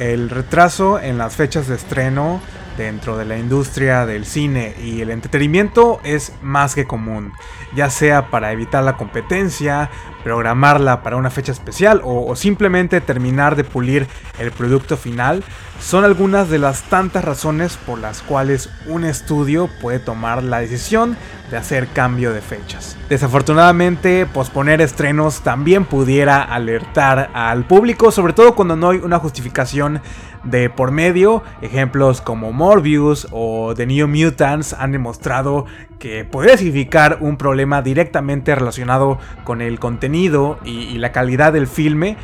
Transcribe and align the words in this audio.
El 0.00 0.30
retraso 0.30 0.98
en 0.98 1.18
las 1.18 1.36
fechas 1.36 1.68
de 1.68 1.74
estreno 1.74 2.40
dentro 2.78 3.18
de 3.18 3.26
la 3.26 3.36
industria 3.36 4.06
del 4.06 4.24
cine 4.24 4.74
y 4.82 5.02
el 5.02 5.10
entretenimiento 5.10 6.00
es 6.04 6.32
más 6.40 6.74
que 6.74 6.86
común, 6.86 7.34
ya 7.74 7.90
sea 7.90 8.30
para 8.30 8.50
evitar 8.50 8.82
la 8.82 8.96
competencia, 8.96 9.90
programarla 10.22 11.02
para 11.02 11.16
una 11.16 11.30
fecha 11.30 11.52
especial 11.52 12.00
o, 12.04 12.34
simplemente 12.36 13.00
terminar 13.00 13.56
de 13.56 13.64
pulir 13.64 14.06
el 14.38 14.52
producto 14.52 14.96
final, 14.96 15.42
son 15.80 16.04
algunas 16.04 16.50
de 16.50 16.58
las 16.58 16.82
tantas 16.82 17.24
razones 17.24 17.78
por 17.86 17.98
las 17.98 18.22
cuales 18.22 18.68
un 18.86 19.04
estudio 19.04 19.68
puede 19.80 19.98
tomar 19.98 20.42
la 20.42 20.60
decisión 20.60 21.16
de 21.50 21.56
hacer 21.56 21.88
cambio 21.88 22.32
de 22.32 22.42
fechas. 22.42 22.96
Desafortunadamente, 23.08 24.26
posponer 24.26 24.80
estrenos 24.80 25.40
también 25.40 25.84
pudiera 25.84 26.42
alertar 26.42 27.30
al 27.32 27.64
público, 27.64 28.12
sobre 28.12 28.34
todo 28.34 28.54
cuando 28.54 28.76
no 28.76 28.90
hay 28.90 28.98
una 28.98 29.18
justificación 29.18 30.00
de 30.44 30.70
por 30.70 30.90
medio. 30.90 31.42
Ejemplos 31.60 32.20
como 32.20 32.52
Morbius 32.52 33.26
o 33.30 33.74
The 33.74 33.86
New 33.86 34.08
Mutants 34.08 34.74
han 34.74 34.92
demostrado 34.92 35.66
que 35.98 36.24
puede 36.24 36.56
significar 36.56 37.18
un 37.20 37.36
problema 37.36 37.82
directamente 37.82 38.54
relacionado 38.54 39.18
con 39.44 39.60
el 39.60 39.78
contenido 39.78 40.09
y, 40.14 40.98
la 40.98 41.12
calidad 41.12 41.52
del 41.52 41.66
filme. 41.66 42.16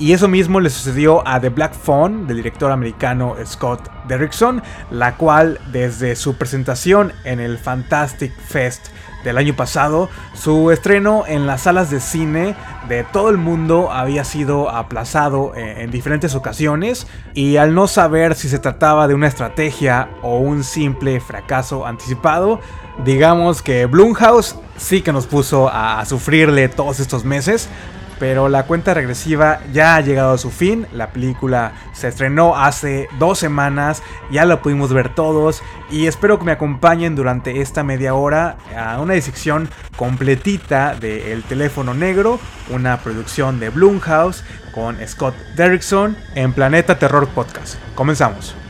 Y 0.00 0.12
eso 0.12 0.26
mismo 0.26 0.58
le 0.58 0.70
sucedió 0.70 1.26
a 1.26 1.40
The 1.40 1.50
Black 1.50 1.72
Phone 1.72 2.26
del 2.26 2.38
director 2.38 2.72
americano 2.72 3.36
Scott 3.46 3.88
Derrickson, 4.08 4.60
la 4.90 5.16
cual 5.16 5.60
desde 5.70 6.16
su 6.16 6.36
presentación 6.36 7.12
en 7.22 7.38
el 7.38 7.58
Fantastic 7.58 8.32
Fest 8.36 8.88
del 9.24 9.38
año 9.38 9.56
pasado, 9.56 10.08
su 10.34 10.70
estreno 10.70 11.24
en 11.26 11.46
las 11.46 11.62
salas 11.62 11.90
de 11.90 11.98
cine 11.98 12.54
de 12.88 13.02
todo 13.02 13.30
el 13.30 13.38
mundo 13.38 13.90
había 13.90 14.22
sido 14.24 14.70
aplazado 14.70 15.52
en, 15.56 15.90
diferentes 15.90 16.34
ocasiones. 16.34 17.06
Y 17.32 17.56
al 17.56 17.74
no 17.74 17.88
saber 17.88 18.34
si 18.34 18.48
se 18.48 18.58
trataba 18.58 19.08
de 19.08 19.14
una 19.14 19.26
estrategia 19.26 20.10
o 20.22 20.38
un 20.38 20.62
simple 20.62 21.18
fracaso 21.20 21.86
anticipado, 21.86 22.60
digamos 23.04 23.62
que 23.62 23.86
Blumhouse 23.86 24.56
sí 24.76 25.02
que 25.02 25.12
nos 25.12 25.26
puso 25.26 25.68
a 25.72 26.04
sufrirle 26.04 26.68
todos 26.68 27.00
estos 27.00 27.24
meses, 27.24 27.68
pero 28.24 28.48
la 28.48 28.62
cuenta 28.62 28.94
regresiva 28.94 29.60
ya 29.70 29.96
ha 29.96 30.00
llegado 30.00 30.32
a 30.32 30.38
su 30.38 30.50
fin. 30.50 30.86
La 30.94 31.10
película 31.10 31.74
se 31.92 32.08
estrenó 32.08 32.56
hace 32.56 33.06
dos 33.18 33.38
semanas, 33.38 34.02
ya 34.30 34.46
la 34.46 34.62
pudimos 34.62 34.94
ver 34.94 35.14
todos 35.14 35.62
y 35.90 36.06
espero 36.06 36.38
que 36.38 36.46
me 36.46 36.52
acompañen 36.52 37.16
durante 37.16 37.60
esta 37.60 37.84
media 37.84 38.14
hora 38.14 38.56
a 38.74 38.98
una 38.98 39.12
disección 39.12 39.68
completita 39.96 40.94
de 40.94 41.34
El 41.34 41.42
teléfono 41.42 41.92
negro, 41.92 42.40
una 42.70 42.96
producción 42.96 43.60
de 43.60 43.68
Blumhouse 43.68 44.42
con 44.72 44.96
Scott 45.06 45.34
Derrickson 45.54 46.16
en 46.34 46.54
Planeta 46.54 46.98
Terror 46.98 47.28
Podcast. 47.28 47.74
Comenzamos. 47.94 48.63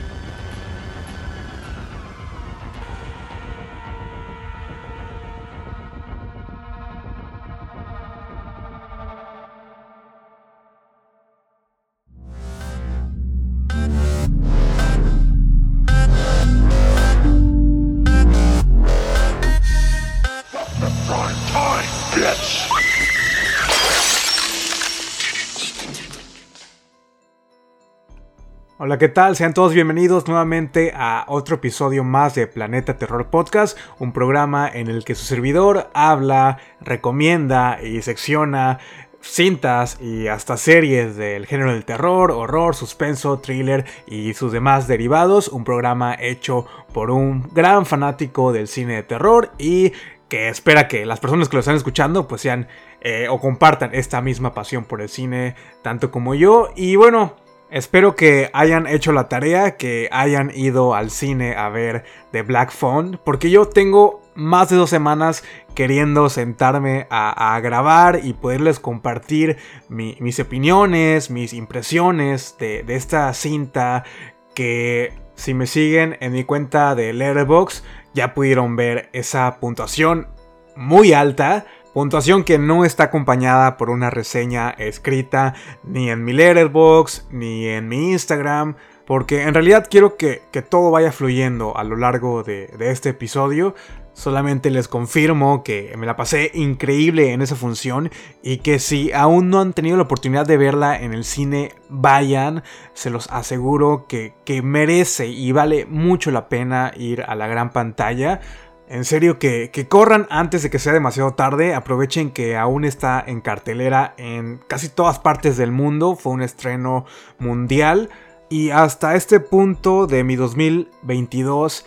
¿Qué 28.99 29.09
tal? 29.09 29.35
Sean 29.35 29.53
todos 29.53 29.73
bienvenidos 29.73 30.25
nuevamente 30.27 30.93
a 30.95 31.25
otro 31.27 31.55
episodio 31.55 32.05
más 32.05 32.33
de 32.33 32.47
Planeta 32.47 32.97
Terror 32.97 33.27
Podcast, 33.27 33.77
un 33.99 34.13
programa 34.13 34.69
en 34.73 34.87
el 34.87 35.03
que 35.03 35.15
su 35.15 35.25
servidor 35.25 35.89
habla, 35.93 36.59
recomienda 36.79 37.79
y 37.83 38.01
secciona 38.03 38.79
cintas 39.19 39.99
y 39.99 40.27
hasta 40.27 40.55
series 40.55 41.17
del 41.17 41.45
género 41.45 41.73
del 41.73 41.83
terror, 41.83 42.31
horror, 42.31 42.73
suspenso, 42.73 43.39
thriller 43.39 43.83
y 44.07 44.33
sus 44.33 44.53
demás 44.53 44.87
derivados, 44.87 45.49
un 45.49 45.65
programa 45.65 46.15
hecho 46.17 46.65
por 46.93 47.11
un 47.11 47.49
gran 47.53 47.85
fanático 47.85 48.53
del 48.53 48.69
cine 48.69 48.95
de 48.95 49.03
terror 49.03 49.51
y 49.57 49.91
que 50.29 50.47
espera 50.47 50.87
que 50.87 51.05
las 51.05 51.19
personas 51.19 51.49
que 51.49 51.57
lo 51.57 51.59
están 51.59 51.75
escuchando 51.75 52.29
pues 52.29 52.41
sean 52.41 52.69
eh, 53.01 53.27
o 53.29 53.41
compartan 53.41 53.93
esta 53.93 54.21
misma 54.21 54.53
pasión 54.53 54.85
por 54.85 55.01
el 55.01 55.09
cine 55.09 55.55
tanto 55.81 56.11
como 56.11 56.33
yo 56.33 56.69
y 56.75 56.95
bueno 56.95 57.44
Espero 57.75 58.15
que 58.15 58.49
hayan 58.53 58.87
hecho 58.87 59.11
la 59.11 59.27
tarea, 59.27 59.75
que 59.75 60.07
hayan 60.13 60.49
ido 60.55 60.95
al 60.95 61.11
cine 61.11 61.57
a 61.57 61.67
ver 61.67 62.05
The 62.31 62.41
Black 62.41 62.71
Phone, 62.71 63.19
porque 63.21 63.49
yo 63.49 63.67
tengo 63.67 64.21
más 64.33 64.69
de 64.69 64.77
dos 64.77 64.89
semanas 64.89 65.43
queriendo 65.73 66.29
sentarme 66.29 67.05
a, 67.09 67.59
grabar 67.59 68.21
y 68.23 68.31
poderles 68.31 68.79
compartir 68.79 69.57
mis 69.89 70.39
opiniones, 70.39 71.29
mis 71.29 71.51
impresiones 71.51 72.55
de, 72.57 72.83
de, 72.83 72.95
esta 72.95 73.33
cinta 73.33 74.05
que 74.53 75.11
si 75.35 75.53
me 75.53 75.67
siguen 75.67 76.15
en 76.21 76.31
mi 76.31 76.45
cuenta 76.45 76.95
de 76.95 77.11
Letterboxd 77.11 77.83
ya 78.13 78.33
pudieron 78.33 78.77
ver 78.77 79.09
esa 79.11 79.59
puntuación 79.59 80.29
muy 80.77 81.11
alta 81.11 81.65
Puntuación 81.95 82.43
que 82.43 82.59
no 82.59 82.83
está 82.83 83.05
acompañada 83.05 83.77
por 83.77 83.89
una 83.89 84.09
reseña 84.09 84.69
escrita 84.71 85.53
ni 85.81 86.09
en 86.09 86.25
mi 86.25 86.33
letterbox 86.33 87.25
ni 87.31 87.67
en 87.69 87.87
mi 87.87 88.11
Instagram. 88.11 88.75
Porque 89.05 89.43
en 89.43 89.53
realidad 89.53 89.87
quiero 89.89 90.17
que, 90.17 90.41
todo 90.69 90.91
vaya 90.91 91.13
fluyendo 91.13 91.77
a 91.77 91.85
lo 91.85 91.95
largo 91.95 92.43
de, 92.43 92.67
de 92.77 92.91
este 92.91 93.11
episodio. 93.11 93.75
Solamente 94.11 94.71
les 94.71 94.89
confirmo 94.89 95.63
que 95.63 95.93
me 95.97 96.05
la 96.05 96.17
pasé 96.17 96.51
increíble 96.53 97.31
en 97.31 97.41
esa 97.41 97.55
función 97.55 98.11
y 98.43 98.57
que 98.57 98.79
si 98.79 99.13
aún 99.13 99.49
no 99.49 99.61
han 99.61 99.71
tenido 99.71 99.95
la 99.95 100.03
oportunidad 100.03 100.45
de 100.45 100.57
verla 100.57 100.99
en 100.99 101.13
el 101.13 101.23
cine, 101.23 101.75
vayan. 101.87 102.63
Se 102.93 103.09
los 103.09 103.29
aseguro 103.29 104.05
que, 104.09 104.33
que 104.43 104.61
merece 104.61 105.27
y 105.27 105.53
vale 105.53 105.85
mucho 105.85 106.31
la 106.31 106.49
pena 106.49 106.91
ir 106.97 107.23
a 107.23 107.35
la 107.35 107.47
gran 107.47 107.71
pantalla. 107.71 108.41
En 108.87 109.03
serio, 109.03 109.39
que, 109.39 109.87
corran 109.89 110.27
antes 110.29 110.61
de 110.61 110.69
que 110.69 110.77
sea 110.77 110.93
demasiado 110.93 111.33
tarde. 111.33 111.73
Aprovechen 111.73 112.31
que 112.31 112.55
aún 112.55 112.85
está 112.85 113.23
en 113.25 113.41
cartelera 113.41 114.13
en 114.17 114.59
casi 114.67 114.89
todas 114.89 115.17
partes 115.17 115.57
del 115.57 115.71
mundo. 115.71 116.15
Fue 116.15 116.33
un 116.33 116.41
estreno 116.41 117.05
mundial. 117.39 118.09
Y 118.49 118.69
hasta 118.69 119.15
este 119.15 119.39
punto 119.39 120.05
de 120.05 120.23
mi 120.23 120.35
2022, 120.35 121.85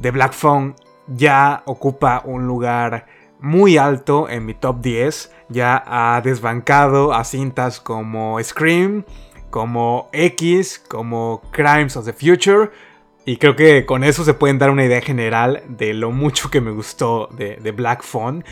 The 0.00 0.10
Black 0.10 0.34
Phone 0.34 0.74
ya 1.06 1.62
ocupa 1.64 2.22
un 2.26 2.46
lugar 2.46 3.06
muy 3.40 3.78
alto 3.78 4.28
en 4.28 4.44
mi 4.44 4.52
top 4.52 4.82
10. 4.82 5.32
Ya 5.48 5.82
ha 5.86 6.20
desbancado 6.20 7.14
a 7.14 7.24
cintas 7.24 7.80
como 7.80 8.38
Scream, 8.42 9.04
como 9.48 10.10
X, 10.12 10.78
como 10.88 11.40
Crimes 11.52 11.96
of 11.96 12.04
the 12.04 12.12
Future 12.12 12.70
y 13.26 13.38
creo 13.38 13.56
que 13.56 13.86
con 13.86 14.04
eso 14.04 14.22
se 14.24 14.34
pueden 14.34 14.58
dar 14.58 14.70
una 14.70 14.84
idea 14.84 15.00
general 15.00 15.62
de 15.66 15.94
lo 15.94 16.10
mucho 16.10 16.50
que 16.50 16.60
me 16.60 16.70
gustó 16.70 17.28
de, 17.32 17.72
Black 17.72 18.02
Phone. 18.02 18.44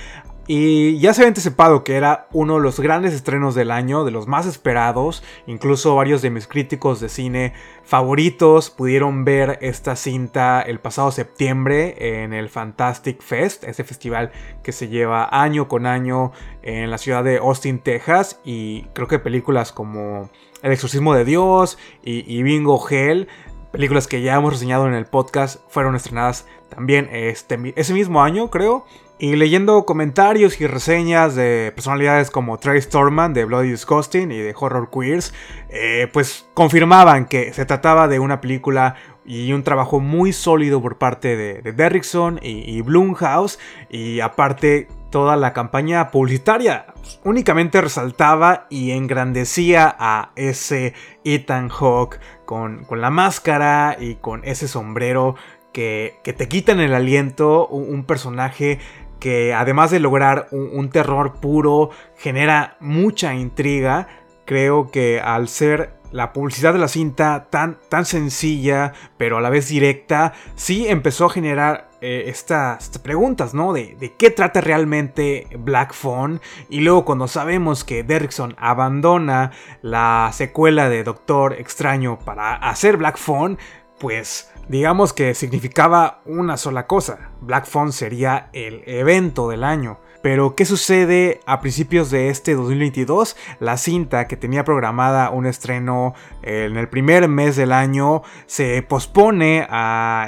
Y 0.49 0.99
ya 0.99 1.15
se 1.15 1.21
había 1.21 1.29
anticipado 1.29 1.85
que 1.85 1.95
era 1.95 2.27
uno 2.33 2.57
de 2.57 2.63
los 2.63 2.81
grandes 2.81 3.15
estrenos 3.15 3.55
del 3.55 3.71
año, 3.71 4.05
de 4.05 4.11
los 4.11 4.27
más 4.27 4.45
esperados. 4.47 5.23
Incluso 5.47 5.95
varios 5.95 6.21
de 6.21 6.31
mis 6.31 6.49
críticos 6.49 7.01
de 7.01 7.09
cine 7.09 7.53
favoritos 7.85 8.71
pudieron 8.71 9.25
ver 9.25 9.59
esta 9.61 9.95
cinta 9.95 10.61
el 10.63 10.81
pasado 10.81 11.13
septiembre 11.13 12.23
en 12.25 12.33
el 12.33 12.49
Fantastic 12.49 13.23
Fest, 13.23 13.63
ese 13.65 13.85
festival 13.85 14.33
que 14.65 14.73
se 14.73 14.89
lleva 14.89 15.29
año 15.31 15.69
con 15.69 15.87
año 15.87 16.33
en 16.63 16.91
la 16.91 16.99
ciudad 16.99 17.23
de 17.23 17.37
Austin, 17.37 17.79
Texas. 17.79 18.41
Y 18.43 18.85
creo 18.95 19.07
que 19.07 19.21
películas 19.21 19.71
como 19.71 20.29
El 20.63 20.73
exorcismo 20.73 21.15
de 21.15 21.25
Dios 21.25 21.79
y, 22.03 22.25
y 22.27 22.43
Bingo 22.43 22.83
Hell 22.89 23.29
películas 23.73 24.07
que 24.07 24.23
ya 24.23 24.37
hemos 24.37 24.53
reseñado 24.53 24.87
en 24.87 24.95
el 24.95 25.07
podcast 25.07 25.61
fueron 25.69 25.97
estrenadas 25.97 26.47
también 26.69 27.09
este, 27.11 27.73
ese 27.77 27.95
mismo 27.95 28.23
año, 28.23 28.51
creo. 28.51 28.85
Y 29.19 29.37
leyendo 29.37 29.85
comentarios 29.85 30.61
y 30.61 30.67
reseñas 30.67 31.35
de 31.37 31.73
personalidades 31.75 32.31
como 32.31 32.59
Trey 32.59 32.81
Storman 32.81 33.35
de 33.35 33.45
Bloody 33.45 33.71
Disgusting 33.71 34.33
y 34.33 34.39
de 34.39 34.55
Horror 34.59 34.91
Queers, 34.91 35.33
eh, 35.69 36.09
pues 36.13 36.47
confirmaban 36.55 37.27
que 37.27 37.53
se 37.53 37.65
trataba 37.65 38.09
de 38.09 38.19
una 38.19 38.41
película 38.41 38.97
y 39.25 39.53
un 39.53 39.63
trabajo 39.63 40.01
muy 40.01 40.33
sólido 40.33 40.83
por 40.83 40.99
parte 40.99 41.37
de, 41.37 41.63
de 41.63 41.73
Derrickson 41.73 42.41
y, 42.43 42.77
y 42.77 42.81
Blumhouse 42.81 43.61
y 43.89 44.19
aparte 44.19 44.89
toda 45.12 45.37
la 45.37 45.53
campaña 45.53 46.11
publicitaria 46.11 46.87
únicamente 47.23 47.81
resaltaba 47.81 48.67
y 48.70 48.91
engrandecía 48.91 49.94
a 49.97 50.32
ese 50.35 50.94
Ethan 51.23 51.69
Hawke 51.69 52.19
con, 52.44 52.85
con 52.85 53.00
la 53.00 53.11
máscara 53.11 53.97
y 54.00 54.17
con 54.17 54.44
ese 54.44 54.67
sombrero 54.67 55.37
que, 55.73 56.19
que 56.25 56.32
te 56.32 56.49
quitan 56.49 56.81
el 56.81 56.94
aliento, 56.94 57.69
un, 57.69 58.05
personaje 58.05 58.79
que 59.20 59.55
además 59.55 59.91
de 59.91 60.00
lograr 60.00 60.49
un, 60.50 60.91
terror 60.91 61.35
puro, 61.35 61.91
genera 62.17 62.76
mucha 62.81 63.35
intriga. 63.35 64.08
Creo 64.44 64.91
que 64.91 65.20
al 65.20 65.49
ser 65.49 65.94
la 66.11 66.32
publicidad 66.32 66.73
de 66.73 66.81
la 66.81 66.88
cinta 66.88 67.47
tan, 67.49 67.79
tan 67.88 68.05
sencilla, 68.05 68.93
pero 69.17 69.38
a 69.38 69.41
la 69.41 69.50
vez 69.50 69.69
directa, 69.69 70.32
sí 70.56 70.88
empezó 70.88 71.26
a 71.26 71.31
generar 71.31 71.92
eh, 72.03 72.25
estas, 72.27 72.99
preguntas, 72.99 73.55
¿no? 73.55 73.73
De, 73.73 73.95
de, 73.95 74.13
qué 74.15 74.31
trata 74.31 74.61
realmente 74.61 75.47
Black 75.57 75.95
Phone. 75.95 76.41
Y 76.69 76.81
luego 76.81 77.05
cuando 77.05 77.29
sabemos 77.29 77.85
que 77.85 78.03
Derrickson 78.03 78.57
abandona 78.59 79.53
la 79.83 80.29
secuela 80.33 80.89
de 80.89 81.05
Doctor 81.05 81.53
Extraño 81.55 82.19
para 82.19 82.57
hacer 82.57 82.97
Black 82.97 83.19
Phone, 83.19 83.57
pues 84.01 84.53
digamos 84.69 85.13
que 85.13 85.33
significaba 85.35 86.23
una 86.25 86.57
sola 86.57 86.89
cosa. 86.89 87.31
Black 87.41 87.67
Phone 87.67 87.93
sería 87.93 88.51
el 88.53 88.83
evento 88.87 89.49
del 89.49 89.63
año. 89.63 90.01
Pero, 90.23 90.55
¿qué 90.55 90.65
sucede 90.65 91.41
a 91.47 91.61
principios 91.61 92.11
de 92.11 92.29
este 92.29 92.55
2022? 92.55 93.37
La 93.59 93.77
cinta 93.77 94.29
que 94.29 94.37
tenía 94.37 94.65
programada 94.65 95.31
un 95.31 95.47
estreno 95.47 96.15
eh, 96.43 96.69
en 96.71 96.77
el 96.77 96.89
primer 96.89 97.27
mes 97.29 97.57
del 97.57 97.73
año 97.73 98.23
se 98.47 98.83
pospone 98.83 99.67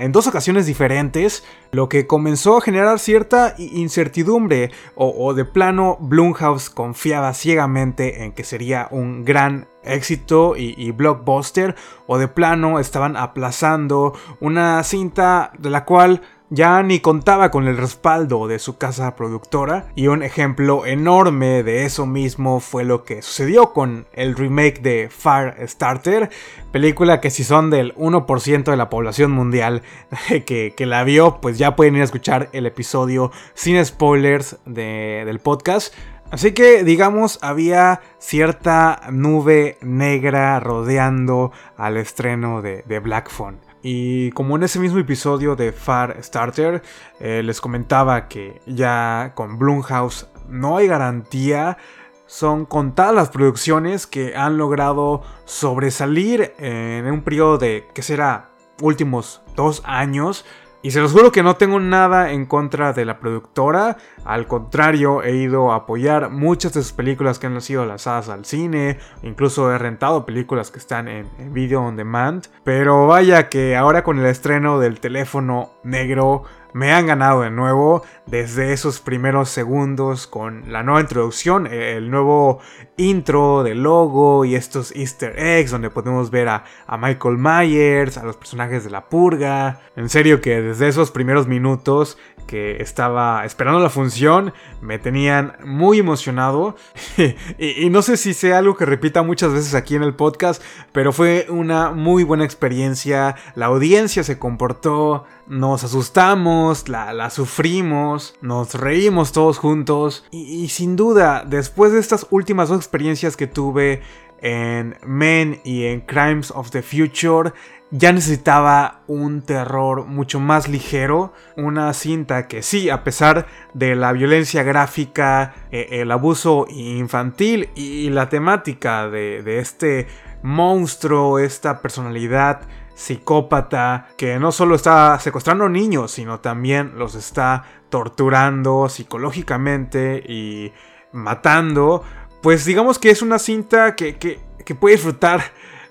en 0.01 0.13
dos 0.13 0.27
ocasiones 0.27 0.67
diferentes, 0.67 1.45
lo 1.71 1.89
que 1.89 2.07
comenzó 2.07 2.57
a 2.57 2.61
generar 2.61 2.99
cierta 2.99 3.55
incertidumbre 3.59 4.71
o, 4.95 5.35
de 5.35 5.45
plano 5.45 5.97
Blumhouse 6.01 6.71
confiaba 6.71 7.35
ciegamente 7.35 8.25
en 8.25 8.33
que 8.33 8.45
sería 8.45 8.89
un 8.91 9.25
gran 9.25 9.67
éxito 9.83 10.55
y, 10.57 10.91
blockbuster 10.93 11.75
o 12.07 12.19
de 12.19 12.29
plano 12.29 12.79
estaban 12.79 13.17
aplazando 13.17 14.15
una 14.41 14.83
cinta 14.83 15.51
de 15.59 15.71
la 15.71 15.85
cual 15.85 16.23
ya 16.55 16.83
ni 16.83 17.01
contaba 17.01 17.51
con 17.51 17.67
el 17.67 17.77
respaldo 17.77 18.47
de 18.47 18.59
su 18.59 18.77
casa 18.77 19.17
productora 19.17 19.87
y 19.97 20.07
un 20.07 20.23
ejemplo 20.23 20.87
enorme 20.87 21.63
de 21.63 21.85
eso 21.85 22.07
mismo 22.07 22.61
fue 22.61 22.85
lo 22.85 23.05
que 23.05 23.23
sucedió 23.23 23.73
con 23.73 24.07
el 24.13 24.37
remake 24.37 24.81
de 24.81 25.11
Firestarter, 25.11 26.31
película 26.71 27.21
que 27.21 27.31
si 27.31 27.43
son 27.43 27.71
del 27.71 27.95
1% 27.97 28.65
de 28.65 28.77
la 28.77 28.89
población 28.89 29.33
mundial 29.33 29.83
que, 30.47 30.75
la 30.79 31.03
vio, 31.03 31.41
pues 31.41 31.59
ya 31.59 31.75
pueden 31.75 31.97
ir 31.97 32.03
a 32.03 32.05
escuchar 32.05 32.51
el 32.53 32.67
episodio 32.67 33.33
sin 33.55 33.85
spoilers 33.85 34.59
del 34.65 35.41
podcast. 35.41 35.95
Así 36.31 36.53
que, 36.53 36.85
digamos, 36.85 37.39
había 37.43 38.01
cierta 38.19 39.03
nube 39.11 39.79
negra 39.81 40.59
rodeando 40.61 41.53
al 41.77 41.97
estreno 41.97 42.61
de, 42.61 42.83
de 42.87 42.99
Black 42.99 43.31
Phone. 43.31 43.74
Y 43.87 44.31
como 44.31 44.57
en 44.57 44.63
ese 44.63 44.81
mismo 44.81 44.99
episodio 44.99 45.57
de 45.57 45.71
Far 45.71 46.17
Starter, 46.23 46.83
eh, 47.21 47.43
les 47.45 47.61
comentaba 47.61 48.29
que 48.29 48.63
ya 48.65 49.33
con 49.35 49.59
Blumhouse 49.59 50.27
no 50.49 50.79
hay 50.79 50.87
garantía. 50.87 51.77
Son 52.25 52.65
contadas 52.65 53.15
las 53.15 53.29
producciones 53.29 54.07
que 54.07 54.35
han 54.37 54.57
logrado 54.57 55.23
sobresalir 55.45 56.55
en 56.59 57.05
un 57.13 57.21
periodo 57.21 57.59
de, 57.59 57.87
que 57.93 58.01
será, 58.01 58.49
últimos 58.81 59.43
dos 59.55 59.83
años 59.85 60.47
y 60.85 60.91
se 60.91 61.01
los 61.01 61.13
juro 61.13 61.33
que 61.33 61.43
no 61.43 61.57
tengo 61.57 61.81
nada 61.81 62.33
en 62.33 62.45
contra 62.45 62.93
de 62.93 63.07
la 63.07 63.19
productora, 63.19 63.97
al 64.27 64.47
contrario, 64.47 65.23
he 65.23 65.35
ido 65.35 65.73
a 65.73 65.77
apoyar 65.77 66.29
muchas 66.29 66.75
de 66.75 66.83
sus 66.83 66.93
películas 66.93 67.39
que 67.39 67.47
han 67.47 67.59
sido 67.63 67.87
lanzadas 67.87 68.29
al 68.29 68.45
cine, 68.45 68.99
incluso 69.23 69.73
he 69.73 69.79
rentado 69.79 70.27
películas 70.27 70.71
que 70.71 70.79
están 70.79 71.09
en, 71.09 71.27
en 71.39 71.55
video 71.55 71.81
on 71.81 71.97
demand, 71.97 72.49
pero 72.65 73.07
vaya 73.07 73.49
que 73.49 73.77
ahora 73.77 74.05
con 74.05 74.19
el 74.19 74.27
estreno 74.27 74.79
del 74.79 75.01
teléfono 75.01 75.71
negro 75.85 76.43
me 76.75 76.93
han 76.93 77.07
ganado 77.07 77.43
de 77.43 77.51
nuevo 77.51 78.03
desde 78.27 78.73
esos 78.73 78.99
primeros 79.01 79.49
segundos 79.49 80.27
con 80.27 80.73
la 80.73 80.83
nueva 80.83 81.01
introducción, 81.01 81.69
el 81.69 82.11
nuevo 82.11 82.59
intro 82.97 83.63
del 83.63 83.85
logo 83.85 84.45
y 84.45 84.57
estos 84.57 84.91
easter 84.95 85.39
eggs 85.39 85.71
donde 85.71 85.89
podemos 85.89 86.33
ver 86.33 86.49
a, 86.49 86.65
Michael 86.99 87.39
Myers, 87.39 88.19
a 88.19 88.25
los 88.25 88.37
personajes 88.37 88.83
de 88.83 88.91
la 88.91 89.09
purga. 89.09 89.83
En 89.95 90.09
serio 90.09 90.41
que 90.41 90.61
desde 90.61 90.89
esos 90.89 91.13
primeros 91.13 91.47
minutos 91.47 92.19
que 92.47 92.83
estaba 92.83 93.45
esperando 93.45 93.81
la 93.81 93.91
función 93.91 94.53
me 94.81 94.99
tenían 94.99 95.57
muy 95.65 95.99
emocionado. 95.99 96.77
Y, 97.59 97.87
y 97.87 97.91
no 97.91 98.03
sé 98.03 98.17
si 98.17 98.35
sea 98.35 98.59
algo 98.59 98.77
que 98.77 98.85
repita 98.85 99.23
muchas 99.23 99.53
veces 99.53 99.75
aquí 99.75 99.95
en 99.95 100.03
el 100.03 100.15
podcast, 100.15 100.63
pero 100.93 101.13
fue 101.13 101.47
una 101.49 101.91
muy 101.91 102.25
buena 102.25 102.45
experiencia, 102.45 103.37
la 103.55 103.67
audiencia 103.67 104.25
se 104.25 104.39
comportó 104.39 105.25
nos 105.47 105.85
asustamos, 105.85 106.89
la, 106.89 107.29
sufrimos, 107.31 108.35
nos 108.41 108.75
reímos 108.75 109.33
todos 109.33 109.59
juntos. 109.59 110.25
Y, 110.31 110.69
sin 110.69 110.97
duda, 110.97 111.45
después 111.47 111.93
de 111.93 112.01
estas 112.01 112.27
últimas 112.31 112.69
dos 112.69 112.79
experiencias 112.79 113.37
que 113.37 113.47
tuve 113.47 114.03
en 114.41 114.97
Men 115.07 115.61
y 115.65 115.85
en 115.85 116.01
Crimes 116.01 116.51
of 116.51 116.71
the 116.71 116.83
Future, 116.83 117.53
ya 117.97 118.13
necesitaba 118.13 119.03
un 119.07 119.43
terror 119.43 120.05
mucho 120.07 120.41
más 120.41 120.69
ligero, 120.69 121.33
una 121.57 121.93
cinta 121.95 122.49
que 122.49 122.63
sí, 122.63 122.91
a 122.91 123.05
pesar 123.05 123.47
de 123.73 123.95
la 123.95 124.13
violencia 124.13 124.63
gráfica, 124.63 125.55
eh, 125.71 125.89
el 125.91 126.11
abuso 126.11 126.67
infantil 126.69 127.71
y 127.75 128.11
la 128.11 128.29
temática 128.29 129.09
de, 129.09 129.43
de 129.43 129.59
este 129.61 130.09
monstruo, 130.43 131.39
esta 131.39 131.81
personalidad 131.81 132.63
psicópata 132.95 134.09
que 134.17 134.39
no 134.39 134.53
solo 134.53 134.75
está 134.75 135.19
secuestrando 135.19 135.69
niños, 135.69 136.13
sino 136.13 136.41
también 136.41 136.93
los 136.97 137.15
está 137.15 137.65
torturando 137.91 138.89
psicológicamente 138.89 140.23
y 140.27 140.73
matando, 141.13 142.03
pues 142.43 142.65
digamos 142.65 142.99
que 142.99 143.11
es 143.11 143.23
una 143.23 143.39
cinta 143.39 143.97
que, 143.97 144.39
puede 144.79 144.97
disfrutar 144.97 145.43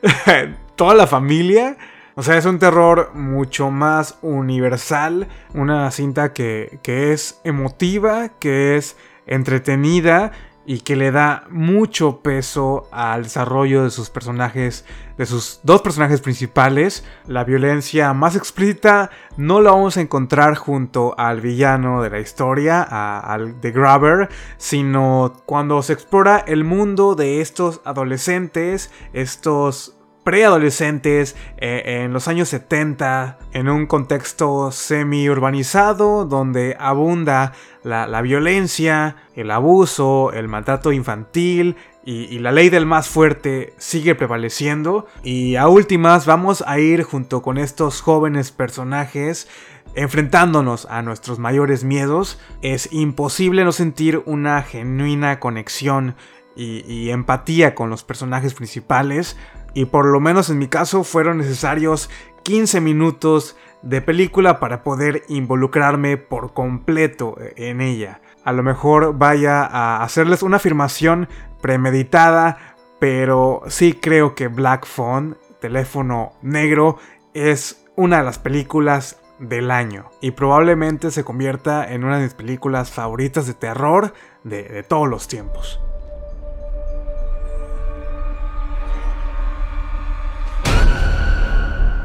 toda 0.75 0.93
la 0.93 1.07
familia. 1.07 1.77
O 2.15 2.23
sea, 2.23 2.37
es 2.37 2.45
un 2.45 2.59
terror 2.59 3.11
mucho 3.15 3.71
más 3.71 4.19
universal, 4.21 5.27
una 5.53 5.89
cinta 5.91 6.31
que, 6.31 6.79
que 6.83 7.11
es 7.11 7.41
emotiva, 7.43 8.29
que 8.39 8.77
es 8.77 8.97
entretenida 9.25 10.31
y 10.65 10.79
que 10.79 10.95
le 10.95 11.11
da 11.11 11.45
mucho 11.49 12.21
peso 12.21 12.87
al 12.91 13.23
desarrollo 13.23 13.83
de 13.83 13.89
sus 13.89 14.09
personajes, 14.09 14.85
de 15.17 15.25
sus 15.25 15.59
dos 15.63 15.81
personajes 15.81 16.21
principales. 16.21 17.03
La 17.27 17.43
violencia 17.43 18.13
más 18.13 18.35
explícita 18.35 19.09
no 19.35 19.61
la 19.61 19.71
vamos 19.71 19.97
a 19.97 20.01
encontrar 20.01 20.55
junto 20.55 21.15
al 21.17 21.41
villano 21.41 22.01
de 22.01 22.09
la 22.09 22.19
historia, 22.19 22.81
al 22.81 23.59
The 23.59 23.71
Grabber, 23.71 24.29
sino 24.57 25.33
cuando 25.45 25.81
se 25.81 25.93
explora 25.93 26.37
el 26.47 26.63
mundo 26.63 27.15
de 27.15 27.41
estos 27.41 27.81
adolescentes, 27.83 28.91
estos 29.11 29.97
preadolescentes 30.23 31.35
eh, 31.57 32.01
en 32.03 32.13
los 32.13 32.27
años 32.27 32.49
70, 32.49 33.37
en 33.53 33.69
un 33.69 33.85
contexto 33.85 34.71
semi-urbanizado 34.71 36.25
donde 36.25 36.75
abunda 36.79 37.53
la, 37.83 38.21
violencia, 38.21 39.17
el 39.35 39.51
abuso, 39.51 40.31
el 40.33 40.47
maltrato 40.47 40.91
infantil 40.91 41.75
y, 42.05 42.23
y, 42.25 42.39
la 42.39 42.51
ley 42.51 42.69
del 42.69 42.85
más 42.85 43.09
fuerte 43.09 43.73
sigue 43.77 44.15
prevaleciendo. 44.15 45.07
Y 45.23 45.55
a 45.55 45.67
últimas 45.67 46.25
vamos 46.25 46.63
a 46.65 46.79
ir 46.79 47.03
junto 47.03 47.41
con 47.41 47.57
estos 47.57 48.01
jóvenes 48.01 48.51
personajes 48.51 49.47
enfrentándonos 49.95 50.87
a 50.89 51.01
nuestros 51.01 51.39
mayores 51.39 51.83
miedos. 51.83 52.39
Es 52.61 52.91
imposible 52.91 53.63
no 53.63 53.71
sentir 53.71 54.23
una 54.25 54.61
genuina 54.63 55.39
conexión 55.39 56.15
y, 56.55 57.09
empatía 57.09 57.75
con 57.75 57.89
los 57.89 58.03
personajes 58.03 58.53
principales. 58.53 59.37
Y 59.73 59.85
por 59.85 60.05
lo 60.05 60.19
menos 60.19 60.49
en 60.49 60.59
mi 60.59 60.67
caso 60.67 61.03
fueron 61.03 61.39
necesarios 61.39 62.09
15 62.43 62.81
minutos 62.81 63.55
de 63.81 64.01
película 64.01 64.59
para 64.59 64.83
poder 64.83 65.23
involucrarme 65.27 66.17
por 66.17 66.53
completo 66.53 67.35
en 67.55 67.81
ella. 67.81 68.21
A 68.43 68.51
lo 68.51 68.63
mejor 68.63 69.17
vaya 69.17 69.63
a 69.63 70.03
hacerles 70.03 70.43
una 70.43 70.57
afirmación 70.57 71.27
premeditada, 71.61 72.75
pero 72.99 73.61
sí 73.67 73.93
creo 73.93 74.35
que 74.35 74.47
Black 74.47 74.85
Phone, 74.85 75.37
teléfono 75.59 76.33
negro, 76.41 76.97
es 77.33 77.85
una 77.95 78.17
de 78.17 78.23
las 78.23 78.39
películas 78.39 79.19
del 79.39 79.71
año 79.71 80.11
y 80.21 80.31
probablemente 80.31 81.11
se 81.11 81.23
convierta 81.23 81.91
en 81.91 82.03
una 82.03 82.17
de 82.17 82.23
mis 82.23 82.33
películas 82.33 82.91
favoritas 82.91 83.47
de 83.47 83.53
terror 83.53 84.13
de, 84.43 84.63
de 84.63 84.83
todos 84.83 85.09
los 85.09 85.27
tiempos. 85.27 85.81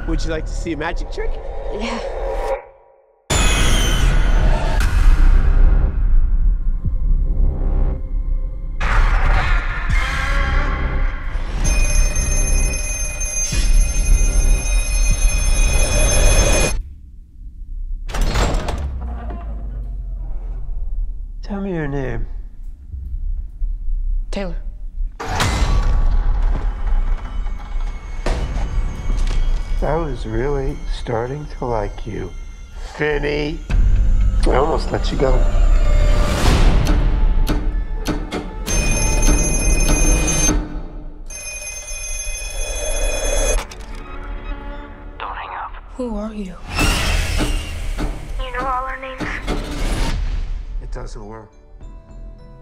Would 0.08 0.24
you 0.24 0.30
like 0.30 0.46
to 0.46 0.52
see 0.52 0.72
a 0.72 0.76
magic 0.76 1.12
trick? 1.12 1.30
Yeah. 1.74 2.17
Was 30.18 30.26
really 30.26 30.76
starting 30.92 31.46
to 31.46 31.64
like 31.64 32.04
you. 32.04 32.32
Finny. 32.96 33.56
I 34.48 34.56
almost 34.56 34.90
let 34.90 35.12
you 35.12 35.18
go. 35.18 35.67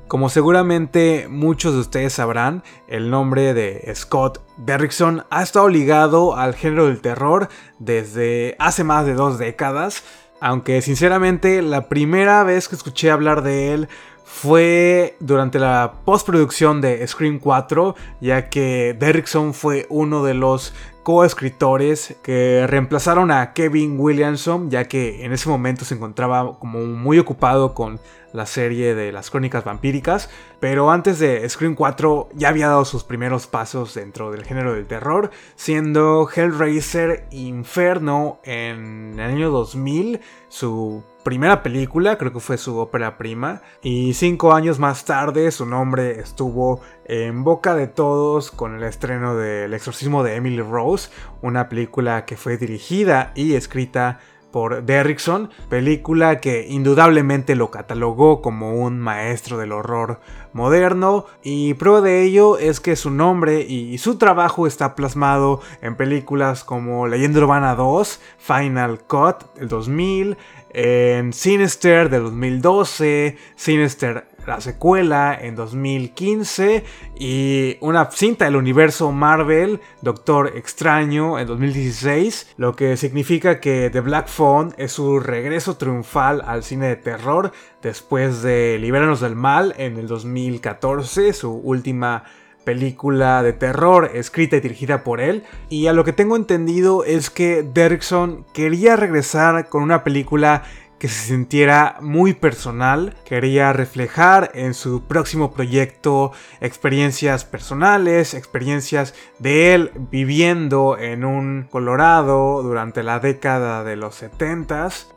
Como 0.08 0.28
seguramente 0.28 1.26
muchos 1.28 1.74
de 1.74 1.80
ustedes 1.80 2.12
sabrán, 2.12 2.62
el 2.86 3.10
nombre 3.10 3.54
de 3.54 3.92
Scott 3.96 4.40
Derrickson 4.56 5.24
ha 5.30 5.42
estado 5.42 5.68
ligado 5.68 6.36
al 6.36 6.54
género 6.54 6.86
del 6.86 7.00
terror 7.00 7.48
desde 7.80 8.54
hace 8.60 8.84
más 8.84 9.04
de 9.04 9.14
dos 9.14 9.36
décadas, 9.38 10.04
aunque 10.40 10.80
sinceramente 10.80 11.60
la 11.60 11.88
primera 11.88 12.44
vez 12.44 12.68
que 12.68 12.76
escuché 12.76 13.10
hablar 13.10 13.42
de 13.42 13.74
él 13.74 13.88
fue 14.26 15.16
durante 15.20 15.60
la 15.60 15.94
postproducción 16.04 16.80
de 16.80 17.06
Scream 17.06 17.38
4, 17.38 17.94
ya 18.20 18.50
que 18.50 18.94
Derrickson 18.98 19.54
fue 19.54 19.86
uno 19.88 20.24
de 20.24 20.34
los 20.34 20.74
coescritores 21.04 22.16
que 22.24 22.66
reemplazaron 22.66 23.30
a 23.30 23.52
Kevin 23.52 23.94
Williamson, 23.98 24.68
ya 24.68 24.88
que 24.88 25.24
en 25.24 25.32
ese 25.32 25.48
momento 25.48 25.84
se 25.84 25.94
encontraba 25.94 26.58
como 26.58 26.80
muy 26.80 27.20
ocupado 27.20 27.72
con 27.72 28.00
la 28.32 28.46
serie 28.46 28.96
de 28.96 29.12
las 29.12 29.30
crónicas 29.30 29.64
vampíricas, 29.64 30.28
pero 30.58 30.90
antes 30.90 31.20
de 31.20 31.48
Scream 31.48 31.76
4 31.76 32.30
ya 32.34 32.48
había 32.48 32.66
dado 32.66 32.84
sus 32.84 33.04
primeros 33.04 33.46
pasos 33.46 33.94
dentro 33.94 34.32
del 34.32 34.44
género 34.44 34.74
del 34.74 34.88
terror, 34.88 35.30
siendo 35.54 36.28
Hellraiser 36.28 37.28
Inferno 37.30 38.40
en 38.42 39.14
el 39.14 39.30
año 39.30 39.50
2000 39.50 40.20
su 40.48 41.04
primera 41.26 41.60
película, 41.60 42.18
creo 42.18 42.32
que 42.32 42.38
fue 42.38 42.56
su 42.56 42.78
ópera 42.78 43.18
prima, 43.18 43.60
y 43.82 44.14
cinco 44.14 44.52
años 44.52 44.78
más 44.78 45.04
tarde 45.04 45.50
su 45.50 45.66
nombre 45.66 46.20
estuvo 46.20 46.82
en 47.04 47.42
boca 47.42 47.74
de 47.74 47.88
todos 47.88 48.52
con 48.52 48.76
el 48.76 48.84
estreno 48.84 49.34
de 49.34 49.64
El 49.64 49.74
exorcismo 49.74 50.22
de 50.22 50.36
Emily 50.36 50.60
Rose, 50.62 51.10
una 51.42 51.68
película 51.68 52.26
que 52.26 52.36
fue 52.36 52.58
dirigida 52.58 53.32
y 53.34 53.54
escrita 53.54 54.20
por 54.56 54.86
Derrickson, 54.86 55.50
película 55.68 56.40
que 56.40 56.66
indudablemente 56.66 57.54
lo 57.56 57.70
catalogó 57.70 58.40
como 58.40 58.72
un 58.72 58.98
maestro 58.98 59.58
del 59.58 59.70
horror 59.70 60.18
moderno 60.54 61.26
y 61.42 61.74
prueba 61.74 62.00
de 62.00 62.22
ello 62.22 62.56
es 62.56 62.80
que 62.80 62.96
su 62.96 63.10
nombre 63.10 63.60
y 63.60 63.98
su 63.98 64.16
trabajo 64.16 64.66
está 64.66 64.94
plasmado 64.94 65.60
en 65.82 65.94
películas 65.94 66.64
como 66.64 67.06
Leyenda 67.06 67.40
Urbana 67.40 67.74
2, 67.74 68.18
Final 68.38 69.00
Cut 69.00 69.44
del 69.56 69.68
2000, 69.68 70.38
en 70.70 71.34
Sinister 71.34 72.08
del 72.08 72.22
2012, 72.22 73.36
Sinister 73.56 74.26
la 74.46 74.60
secuela 74.60 75.36
en 75.40 75.54
2015 75.54 76.84
y 77.18 77.76
una 77.80 78.10
cinta 78.10 78.44
del 78.44 78.56
universo 78.56 79.12
Marvel, 79.12 79.80
Doctor 80.02 80.52
Extraño, 80.56 81.38
en 81.38 81.46
2016, 81.46 82.54
lo 82.56 82.74
que 82.74 82.96
significa 82.96 83.60
que 83.60 83.90
The 83.90 84.00
Black 84.00 84.28
Phone 84.28 84.74
es 84.78 84.92
su 84.92 85.20
regreso 85.20 85.76
triunfal 85.76 86.42
al 86.46 86.62
cine 86.62 86.88
de 86.88 86.96
terror 86.96 87.52
después 87.82 88.42
de 88.42 88.78
Libéranos 88.80 89.20
del 89.20 89.34
Mal 89.34 89.74
en 89.78 89.96
el 89.98 90.06
2014, 90.06 91.32
su 91.32 91.52
última 91.52 92.24
película 92.66 93.44
de 93.44 93.52
terror 93.52 94.10
escrita 94.12 94.56
y 94.56 94.60
dirigida 94.60 95.04
por 95.04 95.20
él. 95.20 95.44
Y 95.68 95.86
a 95.86 95.92
lo 95.92 96.04
que 96.04 96.12
tengo 96.12 96.34
entendido 96.34 97.04
es 97.04 97.30
que 97.30 97.62
Derrickson 97.62 98.44
quería 98.52 98.96
regresar 98.96 99.68
con 99.68 99.84
una 99.84 100.02
película 100.02 100.64
que 100.98 101.08
se 101.08 101.28
sintiera 101.28 101.96
muy 102.00 102.34
personal, 102.34 103.14
quería 103.24 103.72
reflejar 103.72 104.50
en 104.54 104.74
su 104.74 105.02
próximo 105.02 105.52
proyecto 105.52 106.32
experiencias 106.60 107.44
personales, 107.44 108.34
experiencias 108.34 109.14
de 109.38 109.74
él 109.74 109.90
viviendo 110.10 110.96
en 110.98 111.24
un 111.24 111.66
Colorado 111.70 112.62
durante 112.62 113.02
la 113.02 113.18
década 113.18 113.84
de 113.84 113.96
los 113.96 114.14
70 114.14 114.66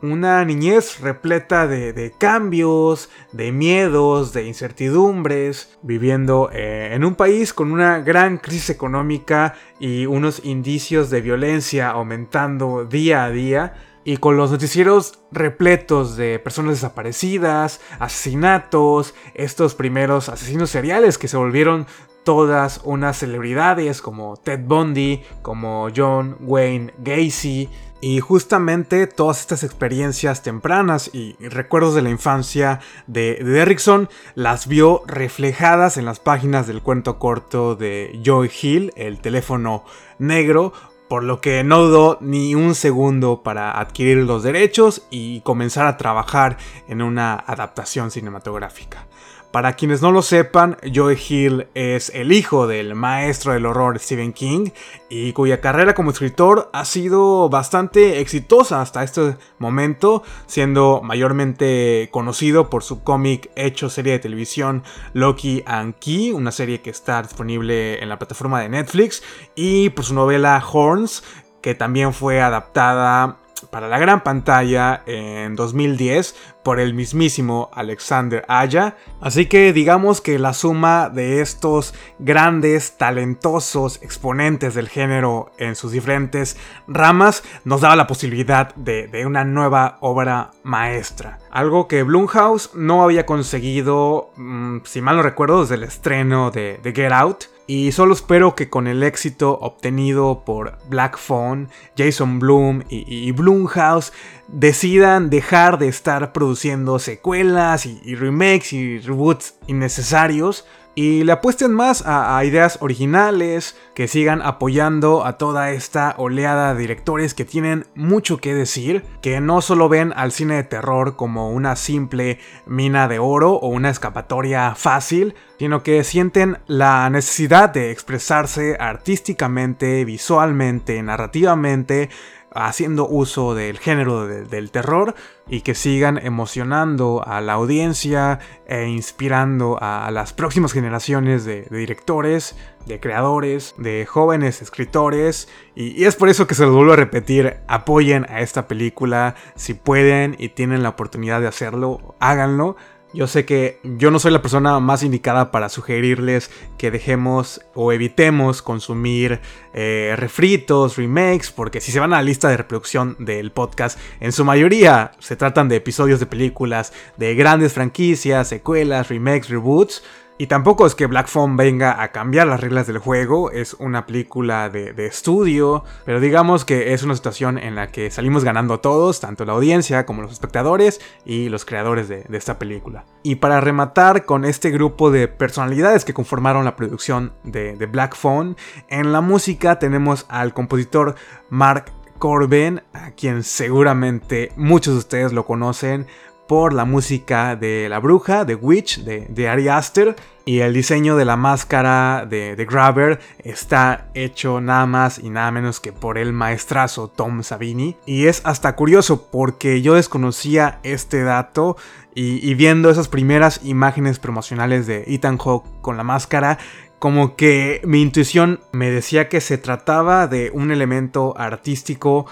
una 0.02 0.44
niñez 0.44 1.00
repleta 1.00 1.66
de, 1.66 2.12
cambios, 2.18 3.10
de 3.32 3.52
miedos, 3.52 4.32
de 4.32 4.44
incertidumbres, 4.46 5.78
viviendo 5.82 6.50
eh, 6.52 6.90
en 6.92 7.04
un 7.04 7.14
país 7.14 7.52
con 7.52 7.72
una 7.72 8.00
gran 8.00 8.38
crisis 8.38 8.70
económica 8.70 9.54
y 9.78 10.06
unos 10.06 10.44
indicios 10.44 11.10
de 11.10 11.20
violencia 11.20 11.90
aumentando 11.90 12.84
día 12.84 13.24
a 13.24 13.30
día 13.30 13.74
y 14.10 14.16
con 14.16 14.36
los 14.36 14.50
noticieros 14.50 15.20
repletos 15.30 16.16
de 16.16 16.40
personas 16.40 16.74
desaparecidas, 16.74 17.80
asesinatos, 18.00 19.14
estos 19.34 19.76
primeros 19.76 20.28
asesinos 20.28 20.68
seriales 20.68 21.16
que 21.16 21.28
se 21.28 21.36
volvieron 21.36 21.86
todas 22.24 22.80
unas 22.82 23.18
celebridades 23.18 24.02
como 24.02 24.36
Ted 24.36 24.64
Bundy, 24.64 25.22
como 25.42 25.90
John 25.94 26.36
Wayne 26.40 26.92
Gacy. 26.98 27.68
Y 28.00 28.18
justamente 28.18 29.06
todas 29.06 29.40
estas 29.42 29.62
experiencias 29.62 30.42
tempranas 30.42 31.10
y 31.12 31.36
recuerdos 31.38 31.94
de 31.94 32.02
la 32.02 32.10
infancia 32.10 32.80
de, 33.06 33.36
de 33.36 33.44
Derrickson 33.44 34.08
las 34.34 34.66
vio 34.66 35.04
reflejadas 35.06 35.98
en 35.98 36.04
las 36.06 36.18
páginas 36.18 36.66
del 36.66 36.82
cuento 36.82 37.20
corto 37.20 37.76
de 37.76 38.18
Joy 38.24 38.50
Hill, 38.60 38.92
el 38.96 39.20
teléfono 39.20 39.84
negro, 40.18 40.72
por 41.10 41.24
lo 41.24 41.40
que 41.40 41.64
no 41.64 41.82
dudó 41.82 42.18
ni 42.20 42.54
un 42.54 42.76
segundo 42.76 43.42
para 43.42 43.80
adquirir 43.80 44.18
los 44.18 44.44
derechos 44.44 45.02
y 45.10 45.40
comenzar 45.40 45.88
a 45.88 45.96
trabajar 45.96 46.56
en 46.86 47.02
una 47.02 47.34
adaptación 47.34 48.12
cinematográfica. 48.12 49.08
Para 49.52 49.72
quienes 49.72 50.00
no 50.00 50.12
lo 50.12 50.22
sepan, 50.22 50.76
Joe 50.94 51.18
Hill 51.18 51.66
es 51.74 52.10
el 52.14 52.30
hijo 52.30 52.68
del 52.68 52.94
maestro 52.94 53.52
del 53.52 53.66
horror 53.66 53.98
Stephen 53.98 54.32
King 54.32 54.70
y 55.08 55.32
cuya 55.32 55.60
carrera 55.60 55.92
como 55.92 56.12
escritor 56.12 56.70
ha 56.72 56.84
sido 56.84 57.48
bastante 57.48 58.20
exitosa 58.20 58.80
hasta 58.80 59.02
este 59.02 59.36
momento, 59.58 60.22
siendo 60.46 61.00
mayormente 61.02 62.10
conocido 62.12 62.70
por 62.70 62.84
su 62.84 63.02
cómic 63.02 63.50
hecho 63.56 63.90
serie 63.90 64.12
de 64.12 64.18
televisión 64.20 64.84
Loki 65.14 65.64
and 65.66 65.96
Key, 65.98 66.30
una 66.30 66.52
serie 66.52 66.80
que 66.80 66.90
está 66.90 67.20
disponible 67.20 68.00
en 68.00 68.08
la 68.08 68.20
plataforma 68.20 68.60
de 68.60 68.68
Netflix, 68.68 69.20
y 69.56 69.90
por 69.90 70.04
su 70.04 70.14
novela 70.14 70.62
Horns, 70.64 71.24
que 71.60 71.74
también 71.74 72.14
fue 72.14 72.40
adaptada 72.40 73.39
para 73.70 73.88
la 73.88 73.98
gran 73.98 74.22
pantalla 74.22 75.02
en 75.06 75.56
2010 75.56 76.34
por 76.62 76.78
el 76.78 76.94
mismísimo 76.94 77.70
Alexander 77.72 78.44
Aya. 78.48 78.96
Así 79.20 79.46
que 79.46 79.72
digamos 79.72 80.20
que 80.20 80.38
la 80.38 80.52
suma 80.52 81.08
de 81.08 81.40
estos 81.40 81.94
grandes, 82.18 82.96
talentosos 82.96 84.02
exponentes 84.02 84.74
del 84.74 84.88
género 84.88 85.52
en 85.58 85.74
sus 85.74 85.92
diferentes 85.92 86.56
ramas 86.86 87.42
nos 87.64 87.80
daba 87.80 87.96
la 87.96 88.06
posibilidad 88.06 88.74
de, 88.74 89.08
una 89.26 89.44
nueva 89.44 89.98
obra 90.00 90.50
maestra. 90.62 91.38
Algo 91.50 91.88
que 91.88 92.02
Blumhouse 92.02 92.70
no 92.74 93.02
había 93.02 93.26
conseguido, 93.26 94.30
mm, 94.36 94.78
si 94.84 95.00
mal 95.00 95.16
no 95.16 95.22
recuerdo, 95.22 95.60
desde 95.60 95.74
el 95.74 95.84
estreno 95.84 96.50
de, 96.50 96.80
de 96.82 96.92
Get 96.92 97.12
Out. 97.12 97.44
Y 97.72 97.92
solo 97.92 98.14
espero 98.14 98.56
que 98.56 98.68
con 98.68 98.88
el 98.88 99.04
éxito 99.04 99.56
obtenido 99.60 100.42
por 100.44 100.76
Black 100.88 101.16
Phone, 101.16 101.68
Jason 101.96 102.40
Bloom 102.40 102.82
y, 102.88 103.30
Blumhouse 103.30 104.12
decidan 104.48 105.30
dejar 105.30 105.78
de 105.78 105.86
estar 105.86 106.32
produciendo 106.32 106.98
secuelas 106.98 107.86
y, 107.86 108.00
y 108.02 108.16
remakes 108.16 108.72
y 108.72 108.98
reboots 108.98 109.54
innecesarios 109.68 110.66
y 110.94 111.24
le 111.24 111.32
apuesten 111.32 111.72
más 111.72 112.02
a, 112.06 112.44
ideas 112.44 112.78
originales, 112.80 113.76
que 113.94 114.08
sigan 114.08 114.42
apoyando 114.42 115.24
a 115.24 115.38
toda 115.38 115.70
esta 115.70 116.14
oleada 116.18 116.74
de 116.74 116.80
directores 116.80 117.34
que 117.34 117.44
tienen 117.44 117.86
mucho 117.94 118.38
que 118.38 118.54
decir, 118.54 119.04
que 119.22 119.40
no 119.40 119.60
solo 119.62 119.88
ven 119.88 120.12
al 120.16 120.32
cine 120.32 120.56
de 120.56 120.64
terror 120.64 121.16
como 121.16 121.50
una 121.50 121.76
simple 121.76 122.38
mina 122.66 123.08
de 123.08 123.18
oro 123.18 123.52
o 123.52 123.68
una 123.68 123.90
escapatoria 123.90 124.74
fácil, 124.74 125.34
sino 125.58 125.82
que 125.82 126.02
sienten 126.04 126.58
la 126.66 127.08
necesidad 127.10 127.70
de 127.70 127.90
expresarse 127.90 128.76
artísticamente, 128.80 130.04
visualmente, 130.04 131.02
narrativamente, 131.02 132.10
haciendo 132.54 133.06
uso 133.06 133.54
del 133.54 133.78
género 133.78 134.26
de, 134.26 134.44
del 134.44 134.70
terror 134.70 135.14
y 135.48 135.62
que 135.62 135.74
sigan 135.74 136.18
emocionando 136.18 137.22
a 137.26 137.40
la 137.40 137.54
audiencia 137.54 138.38
e 138.66 138.86
inspirando 138.86 139.78
a, 139.80 140.10
las 140.10 140.32
próximas 140.32 140.72
generaciones 140.72 141.44
de, 141.44 141.62
de, 141.62 141.78
directores, 141.78 142.56
de 142.86 143.00
creadores, 143.00 143.74
de 143.78 144.06
jóvenes 144.06 144.62
escritores. 144.62 145.48
Y, 145.74 146.00
y, 146.00 146.04
es 146.04 146.16
por 146.16 146.28
eso 146.28 146.46
que 146.46 146.54
se 146.54 146.64
los 146.64 146.74
vuelvo 146.74 146.92
a 146.92 146.96
repetir, 146.96 147.58
apoyen 147.66 148.26
a 148.28 148.40
esta 148.40 148.68
película 148.68 149.34
si 149.54 149.74
pueden 149.74 150.36
y 150.38 150.50
tienen 150.50 150.82
la 150.82 150.90
oportunidad 150.90 151.40
de 151.40 151.48
hacerlo, 151.48 152.14
háganlo. 152.20 152.76
Yo 153.12 153.26
sé 153.26 153.44
que 153.44 153.80
yo 153.82 154.12
no 154.12 154.20
soy 154.20 154.30
la 154.30 154.40
persona 154.40 154.78
más 154.78 155.02
indicada 155.02 155.50
para 155.50 155.68
sugerirles 155.68 156.48
que 156.78 156.92
dejemos 156.92 157.60
o 157.74 157.92
evitemos 157.92 158.62
consumir 158.62 159.40
eh, 159.74 160.14
refritos, 160.16 160.96
remakes, 160.96 161.50
porque 161.50 161.80
si 161.80 161.90
se 161.90 161.98
van 161.98 162.12
a 162.12 162.16
la 162.16 162.22
lista 162.22 162.48
de 162.48 162.56
reproducción 162.56 163.16
del 163.18 163.50
podcast, 163.50 163.98
en 164.20 164.30
su 164.30 164.44
mayoría 164.44 165.10
se 165.18 165.34
tratan 165.34 165.68
de 165.68 165.76
episodios 165.76 166.20
de 166.20 166.26
películas, 166.26 166.92
de 167.16 167.34
grandes 167.34 167.72
franquicias, 167.72 168.46
secuelas, 168.46 169.08
remakes, 169.08 169.48
reboots. 169.48 170.04
Y 170.40 170.46
tampoco 170.46 170.86
es 170.86 170.94
que 170.94 171.04
Black 171.04 171.28
Phone 171.28 171.58
venga 171.58 172.02
a 172.02 172.12
cambiar 172.12 172.46
las 172.46 172.62
reglas 172.62 172.86
del 172.86 172.96
juego, 172.96 173.50
es 173.50 173.74
una 173.74 174.06
película 174.06 174.70
de, 174.70 174.94
estudio, 175.04 175.84
pero 176.06 176.18
digamos 176.18 176.64
que 176.64 176.94
es 176.94 177.02
una 177.02 177.14
situación 177.14 177.58
en 177.58 177.74
la 177.74 177.88
que 177.88 178.10
salimos 178.10 178.42
ganando 178.42 178.80
todos, 178.80 179.20
tanto 179.20 179.44
la 179.44 179.52
audiencia 179.52 180.06
como 180.06 180.22
los 180.22 180.32
espectadores 180.32 180.98
y 181.26 181.50
los 181.50 181.66
creadores 181.66 182.08
de, 182.08 182.24
esta 182.32 182.58
película. 182.58 183.04
Y 183.22 183.34
para 183.34 183.60
rematar 183.60 184.24
con 184.24 184.46
este 184.46 184.70
grupo 184.70 185.10
de 185.10 185.28
personalidades 185.28 186.06
que 186.06 186.14
conformaron 186.14 186.64
la 186.64 186.74
producción 186.74 187.34
de, 187.44 187.76
de 187.76 187.84
Black 187.84 188.16
Phone, 188.16 188.56
en 188.88 189.12
la 189.12 189.20
música 189.20 189.78
tenemos 189.78 190.24
al 190.30 190.54
compositor 190.54 191.16
Mark 191.50 191.92
Corbin, 192.18 192.80
a 192.94 193.10
quien 193.10 193.42
seguramente 193.42 194.52
muchos 194.56 194.94
de 194.94 194.98
ustedes 195.00 195.32
lo 195.34 195.44
conocen 195.44 196.06
por 196.50 196.72
la 196.72 196.84
música 196.84 197.54
de 197.54 197.88
La 197.88 198.00
Bruja, 198.00 198.44
de 198.44 198.56
Witch, 198.56 199.04
de, 199.04 199.28
de 199.28 199.48
Ari 199.48 199.68
Aster. 199.68 200.16
Y 200.44 200.58
el 200.58 200.74
diseño 200.74 201.14
de 201.14 201.24
la 201.24 201.36
máscara 201.36 202.26
de, 202.28 202.56
de, 202.56 202.64
Grabber 202.64 203.20
está 203.44 204.08
hecho 204.14 204.60
nada 204.60 204.84
más 204.86 205.20
y 205.20 205.30
nada 205.30 205.52
menos 205.52 205.78
que 205.78 205.92
por 205.92 206.18
el 206.18 206.32
maestrazo 206.32 207.06
Tom 207.06 207.44
Savini. 207.44 207.96
Y 208.04 208.26
es 208.26 208.40
hasta 208.42 208.74
curioso 208.74 209.30
porque 209.30 209.80
yo 209.80 209.94
desconocía 209.94 210.80
este 210.82 211.22
dato 211.22 211.76
y, 212.16 212.44
y 212.44 212.54
viendo 212.54 212.90
esas 212.90 213.06
primeras 213.06 213.60
imágenes 213.62 214.18
promocionales 214.18 214.88
de 214.88 215.04
Ethan 215.06 215.38
Hawke 215.38 215.68
con 215.82 215.96
la 215.96 216.02
máscara, 216.02 216.58
como 216.98 217.36
que 217.36 217.80
mi 217.84 218.02
intuición 218.02 218.58
me 218.72 218.90
decía 218.90 219.28
que 219.28 219.40
se 219.40 219.56
trataba 219.56 220.26
de 220.26 220.50
un 220.52 220.72
elemento 220.72 221.32
artístico 221.38 222.26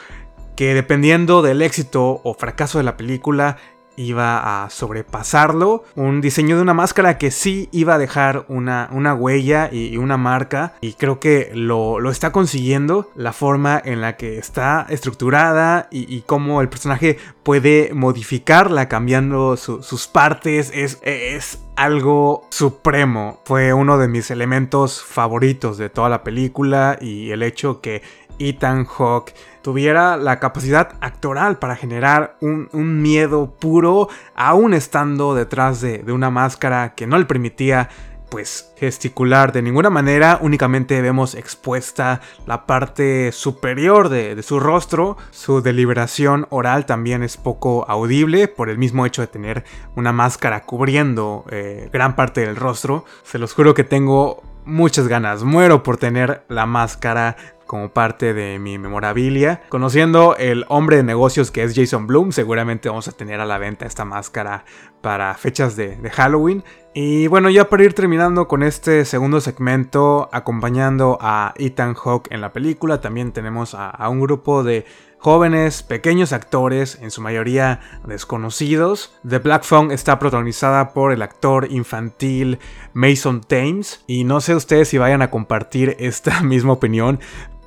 que 0.57 0.75
dependiendo 0.75 1.41
del 1.41 1.63
éxito 1.63 2.21
o 2.25 2.35
fracaso 2.35 2.79
de 2.79 2.85
la 2.85 2.97
película 2.97 3.59
iba 3.99 4.65
a 4.65 4.71
sobrepasarlo. 4.71 5.85
Un 5.97 6.21
diseño 6.21 6.57
de 6.57 6.63
una 6.63 6.75
máscara 6.75 7.19
que 7.19 7.31
sí 7.31 7.69
iba 7.73 7.95
a 7.95 7.99
dejar 7.99 8.45
una, 8.49 8.89
una 8.93 9.15
huella 9.15 9.69
y, 9.73 9.97
una 9.97 10.17
marca. 10.17 10.75
Y 10.81 10.93
creo 10.95 11.19
que 11.21 11.51
lo, 11.53 12.01
lo, 12.01 12.11
está 12.11 12.33
consiguiendo. 12.33 13.11
La 13.17 13.33
forma 13.33 13.81
en 13.85 14.01
la 14.01 14.17
que 14.17 14.39
está 14.39 14.87
estructurada 14.89 15.89
y, 15.91 16.23
cómo 16.23 16.61
el 16.61 16.69
personaje 16.69 17.19
puede 17.43 17.91
modificarla 17.95 18.89
cambiando 18.89 19.57
su, 19.57 19.83
sus 19.83 20.07
partes. 20.07 20.71
Es, 20.73 20.99
es 21.03 21.59
algo 21.77 22.47
supremo. 22.51 23.41
Fue 23.45 23.73
uno 23.73 23.99
de 23.99 24.09
mis 24.09 24.31
elementos 24.31 25.03
favoritos 25.03 25.79
de 25.79 25.91
toda 25.91 26.09
la 26.09 26.23
película. 26.23 26.99
Y 27.01 27.31
el 27.31 27.43
hecho 27.43 27.81
que 27.81 28.03
Ethan 28.39 28.85
Hawke 28.85 29.35
tuviera 29.63 30.17
la 30.17 30.39
capacidad 30.41 30.93
actoral 31.01 31.59
para 31.59 31.77
generar 31.77 32.37
un, 32.41 32.69
miedo 33.03 33.55
puro, 33.59 34.09
aún 34.35 34.75
estando 34.75 35.35
detrás 35.35 35.81
de, 35.81 36.03
una 36.11 36.31
máscara 36.31 36.95
que 36.95 37.07
no 37.07 37.19
le 37.19 37.27
permitía 37.27 37.89
pues 38.31 38.73
gesticular 38.77 39.53
de 39.53 39.63
ninguna 39.63 39.89
manera, 39.89 40.39
únicamente 40.43 41.01
vemos 41.01 41.35
expuesta 41.35 42.21
la 42.47 42.67
parte 42.67 43.33
superior 43.33 44.11
de, 44.11 44.35
de, 44.35 44.43
su 44.43 44.61
rostro, 44.61 45.17
su 45.31 45.63
deliberación 45.63 46.47
oral 46.51 46.85
también 46.85 47.23
es 47.23 47.39
poco 47.39 47.87
audible 47.89 48.47
por 48.49 48.69
el 48.69 48.77
mismo 48.77 49.07
hecho 49.07 49.23
de 49.23 49.29
tener 49.29 49.65
una 49.97 50.13
máscara 50.13 50.65
cubriendo 50.65 51.47
eh, 51.51 51.89
gran 51.91 52.17
parte 52.17 52.43
del 52.43 52.57
rostro, 52.57 53.07
se 53.23 53.39
los 53.39 53.55
juro 53.55 53.73
que 53.73 53.85
tengo 53.85 54.43
muchas 54.69 55.09
ganas, 55.09 55.43
muero 55.43 55.83
por 55.83 55.97
tener 55.97 56.45
la 56.49 56.67
máscara 56.67 57.37
como 57.69 57.91
parte 57.91 58.35
de 58.35 58.59
mi 58.59 58.79
memorabilia. 58.79 59.63
Conociendo 59.69 60.35
el 60.37 60.65
hombre 60.69 60.97
de 60.97 61.05
negocios 61.05 61.53
que 61.53 61.63
es 61.63 61.75
Jason 61.77 62.09
Bloom, 62.09 62.33
seguramente 62.33 62.89
vamos 62.89 63.07
a 63.07 63.13
tener 63.13 63.41
a 63.41 63.47
la 63.47 63.59
venta 63.59 63.87
esta 63.87 64.05
máscara 64.05 64.65
para 65.01 65.33
fechas 65.35 65.77
de, 65.77 65.97
Halloween. 66.11 66.65
Y 66.95 67.29
bueno, 67.29 67.51
ya 67.51 67.69
para 67.69 67.85
ir 67.85 67.95
terminando 67.95 68.49
con 68.49 68.65
este 68.65 69.05
segundo 69.05 69.41
segmento, 69.41 70.29
acompañando 70.33 71.19
a 71.21 71.55
Ethan 71.57 71.95
Hawke 71.95 72.33
en 72.33 72.41
la 72.41 72.53
película, 72.53 73.01
también 73.01 73.31
tenemos 73.31 73.75
a, 73.75 73.91
a 73.91 74.09
un 74.09 74.21
grupo 74.21 74.65
de 74.65 74.87
jóvenes, 75.19 75.83
pequeños 75.83 76.33
actores, 76.33 76.99
en 77.01 77.11
su 77.11 77.21
mayoría 77.21 77.81
desconocidos. 78.07 79.15
The 79.29 79.39
Black 79.39 79.65
Phone 79.65 79.93
está 79.93 80.19
protagonizada 80.19 80.93
por 80.93 81.13
el 81.13 81.23
actor 81.23 81.71
infantil 81.71 82.59
Mason 82.95 83.43
Thames. 83.43 84.03
Y 84.07 84.25
no 84.25 84.41
sé 84.41 84.55
ustedes 84.55 84.89
si 84.89 84.99
vayan 84.99 85.23
a 85.23 85.31
compartir 85.31 85.97
esta 85.99 86.41
misma 86.43 86.73
opinión, 86.73 87.21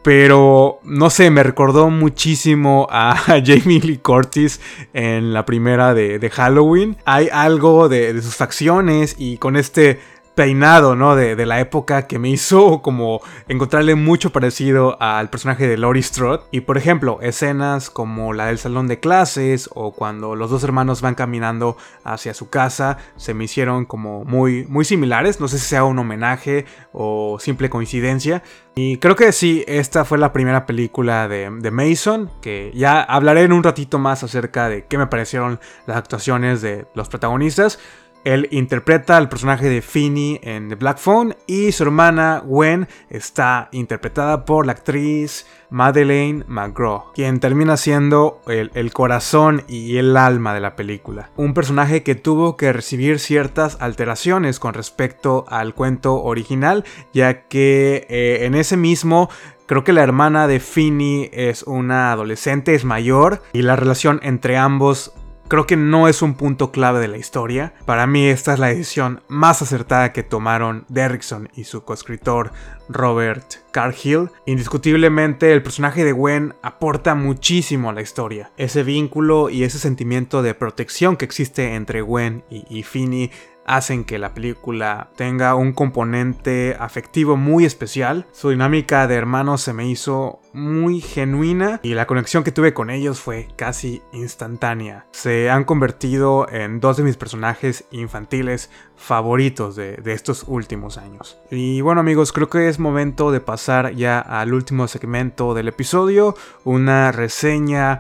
pero 0.04 0.80
no 0.84 1.10
sé, 1.10 1.30
me 1.30 1.44
recordó 1.44 1.90
muchísimo 1.90 2.88
a 2.90 3.16
Jamie 3.46 3.82
Lee 3.82 3.98
Curtis 3.98 4.60
en 4.94 5.34
la 5.34 5.46
primera 5.46 5.94
de, 5.94 6.30
Halloween. 6.32 6.98
Hay 7.06 7.30
algo 7.32 7.90
de, 7.90 8.14
de, 8.14 8.22
sus 8.22 8.36
facciones 8.36 9.16
y 9.18 9.38
con 9.38 9.56
este 9.56 10.00
peinado, 10.42 10.96
¿no? 10.96 11.16
De, 11.16 11.46
la 11.46 11.60
época 11.60 12.08
que 12.08 12.18
me 12.18 12.30
hizo 12.30 12.82
como 12.82 13.22
encontrarle 13.48 13.94
mucho 13.94 14.32
parecido 14.32 14.98
al 15.00 15.30
personaje 15.30 15.68
de 15.68 15.78
Laurie 15.78 16.02
Strode. 16.02 16.42
Y 16.50 16.62
por 16.62 16.80
ejemplo, 16.80 17.20
escenas 17.22 17.92
como 17.92 18.34
la 18.34 18.48
del 18.48 18.58
salón 18.58 18.88
de 18.88 19.00
clases 19.00 19.70
o 19.76 19.92
cuando 19.92 20.36
los 20.36 20.50
dos 20.50 20.64
hermanos 20.64 21.02
van 21.02 21.14
caminando 21.14 21.78
hacia 22.04 22.34
su 22.34 22.50
casa 22.50 22.98
se 23.18 23.36
me 23.36 23.44
hicieron 23.44 23.86
como 23.86 24.26
muy, 24.26 24.66
muy 24.66 24.84
similares. 24.84 25.40
No 25.40 25.48
sé 25.48 25.60
si 25.60 25.66
sea 25.66 25.84
un 25.84 26.00
homenaje 26.00 26.66
o 26.92 27.38
simple 27.40 27.70
coincidencia. 27.70 28.42
Y 28.74 28.98
creo 28.98 29.16
que 29.16 29.32
sí, 29.34 29.64
esta 29.68 30.06
fue 30.06 30.18
la 30.18 30.34
primera 30.34 30.66
película 30.66 31.28
de, 31.28 31.52
de, 31.60 31.72
Mason, 31.72 32.32
que 32.42 32.72
ya 32.74 33.02
hablaré 33.02 33.44
en 33.44 33.52
un 33.52 33.62
ratito 33.62 34.00
más 34.00 34.24
acerca 34.24 34.70
de 34.70 34.86
qué 34.86 34.98
me 34.98 35.08
parecieron 35.08 35.60
las 35.86 35.98
actuaciones 35.98 36.62
de 36.62 36.86
los 36.96 37.10
protagonistas. 37.10 37.78
Él 38.24 38.48
interpreta 38.52 39.18
al 39.18 39.30
personaje 39.30 39.70
de 39.70 39.82
Finney 39.82 40.40
en 40.44 40.70
The 40.70 40.76
Black 40.76 41.00
Phone 41.00 41.36
y 41.48 41.72
su 41.72 41.84
hermana 41.84 42.44
Gwen 42.46 42.88
está 43.10 43.70
interpretada 43.72 44.46
por 44.46 44.66
la 44.66 44.74
actriz 44.74 45.48
Madeleine 45.72 46.44
McGraw, 46.48 47.14
quien 47.14 47.40
termina 47.40 47.78
siendo 47.78 48.42
el, 48.48 48.94
corazón 48.94 49.64
y 49.68 49.98
el 49.98 50.16
alma 50.18 50.54
de 50.54 50.60
la 50.60 50.76
película. 50.76 51.32
Un 51.38 51.54
personaje 51.54 52.04
que 52.04 52.16
tuvo 52.16 52.58
que 52.58 52.74
recibir 52.74 53.20
ciertas 53.20 53.78
alteraciones 53.80 54.60
con 54.60 54.74
respecto 54.74 55.46
al 55.48 55.74
cuento 55.74 56.22
original, 56.22 56.84
ya 57.14 57.48
que 57.48 58.06
eh, 58.10 58.46
en 58.46 58.56
ese 58.56 58.78
mismo 58.78 59.30
Creo 59.72 59.86
que 59.86 59.94
la 59.94 60.04
hermana 60.04 60.48
de 60.48 60.60
Finney 60.60 61.30
es 61.32 61.64
una 61.64 62.12
adolescente, 62.12 62.76
es 62.76 62.84
mayor, 62.84 63.42
y 63.54 63.62
la 63.62 63.78
relación 63.78 64.20
entre 64.22 64.58
ambos 64.58 65.14
creo 65.52 65.68
que 65.68 65.76
no 65.76 66.08
es 66.08 66.22
un 66.22 66.36
punto 66.36 66.72
clave 66.72 67.02
de 67.02 67.10
la 67.10 67.18
historia. 67.18 67.74
Para 67.86 68.08
mí 68.08 68.26
esta 68.26 68.54
es 68.54 68.60
la 68.60 68.68
decisión 68.68 69.22
más 69.28 69.62
acertada 69.62 70.14
que 70.14 70.24
tomaron 70.24 70.86
Derrickson 70.88 71.50
y 71.54 71.66
su 71.66 71.84
coescritor 71.84 72.54
Robert 72.88 73.56
Cargill. 73.72 74.30
Indiscutiblemente 74.46 75.52
el 75.52 75.62
personaje 75.62 76.06
de 76.06 76.14
Gwen 76.14 76.56
aporta 76.62 77.16
muchísimo 77.16 77.90
a 77.90 77.94
la 77.94 78.02
historia. 78.02 78.54
Ese 78.56 78.84
vínculo 78.84 79.50
y 79.50 79.66
ese 79.66 79.78
sentimiento 79.78 80.42
de 80.42 80.54
protección 80.54 81.18
que 81.18 81.26
existe 81.26 81.76
entre 81.76 82.00
Gwen 82.00 82.46
y, 82.50 82.64
y 82.70 82.84
Finney 82.84 83.30
hacen 83.66 84.04
que 84.04 84.20
la 84.20 84.34
película 84.34 85.10
tenga 85.16 85.56
un 85.56 85.74
componente 85.74 86.76
afectivo 86.80 87.38
muy 87.38 87.66
especial. 87.66 88.26
Su 88.32 88.50
dinámica 88.50 89.08
de 89.08 89.16
hermanos 89.16 89.62
se 89.62 89.74
me 89.74 89.88
hizo 89.88 90.40
muy 90.54 91.00
genuina 91.00 91.80
y 91.84 91.94
la 91.94 92.08
conexión 92.08 92.44
que 92.44 92.52
tuve 92.52 92.74
con 92.74 92.90
ellos 92.90 93.20
fue 93.20 93.48
casi 93.56 94.02
instantánea. 94.12 95.06
Se 95.12 95.50
han 95.50 95.64
convertido 95.64 96.48
en 96.50 96.80
dos 96.80 96.98
de 96.98 97.04
mis 97.04 97.18
personajes 97.18 97.86
infantiles 97.92 98.70
favoritos 98.96 99.76
de, 99.76 99.98
de, 99.98 100.14
estos 100.14 100.44
últimos 100.48 100.98
años. 100.98 101.40
Y 101.50 101.82
bueno 101.82 102.02
amigos, 102.02 102.32
creo 102.32 102.50
que 102.50 102.68
es 102.68 102.80
momento 102.80 103.32
de 103.32 103.40
pasar 103.40 103.94
ya 103.96 104.20
al 104.20 104.54
último 104.54 104.88
segmento 104.88 105.54
del 105.54 105.70
episodio, 105.70 106.36
una 106.64 107.12
reseña 107.12 108.00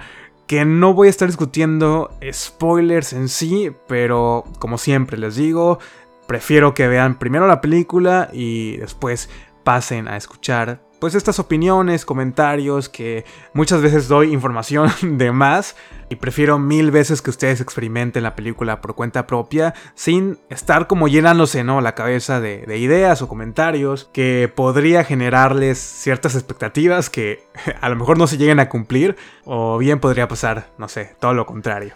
que 0.51 0.65
no 0.65 0.93
voy 0.93 1.07
a 1.07 1.09
estar 1.09 1.29
discutiendo 1.29 2.11
spoilers 2.29 3.13
en 3.13 3.29
sí, 3.29 3.71
pero 3.87 4.43
como 4.59 4.77
siempre 4.77 5.17
les 5.17 5.37
digo, 5.37 5.79
prefiero 6.27 6.73
que 6.73 6.89
vean 6.89 7.17
primero 7.17 7.47
la 7.47 7.61
película 7.61 8.29
y 8.33 8.75
después 8.75 9.29
pasen 9.63 10.09
a 10.09 10.17
escuchar 10.17 10.81
pues 10.99 11.15
estas 11.15 11.39
opiniones, 11.39 12.03
comentarios 12.03 12.89
que 12.89 13.23
muchas 13.53 13.81
veces 13.81 14.09
doy 14.09 14.33
información 14.33 14.91
de 15.17 15.31
más 15.31 15.77
y 16.11 16.17
prefiero 16.17 16.59
mil 16.59 16.91
veces 16.91 17.21
que 17.21 17.29
ustedes 17.29 17.61
experimenten 17.61 18.23
la 18.23 18.35
película 18.35 18.81
por 18.81 18.95
cuenta 18.95 19.27
propia 19.27 19.73
sin 19.95 20.39
estar 20.49 20.87
como 20.87 21.07
llenándose 21.07 21.63
¿no? 21.63 21.79
la 21.79 21.95
cabeza 21.95 22.41
de, 22.41 22.65
de 22.65 22.77
ideas 22.79 23.21
o 23.21 23.29
comentarios 23.29 24.09
que 24.11 24.51
podría 24.53 25.05
generarles 25.05 25.77
ciertas 25.77 26.35
expectativas 26.35 27.09
que 27.09 27.47
a 27.81 27.87
lo 27.87 27.95
mejor 27.95 28.17
no 28.17 28.27
se 28.27 28.37
lleguen 28.37 28.59
a 28.59 28.67
cumplir 28.67 29.15
o 29.45 29.77
bien 29.77 30.01
podría 30.01 30.27
pasar, 30.27 30.73
no 30.77 30.89
sé, 30.89 31.15
todo 31.21 31.33
lo 31.33 31.45
contrario. 31.45 31.93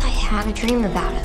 I 0.00 0.08
had 0.30 0.46
a 0.46 0.52
dream 0.52 0.84
about 0.84 1.12
it. 1.12 1.24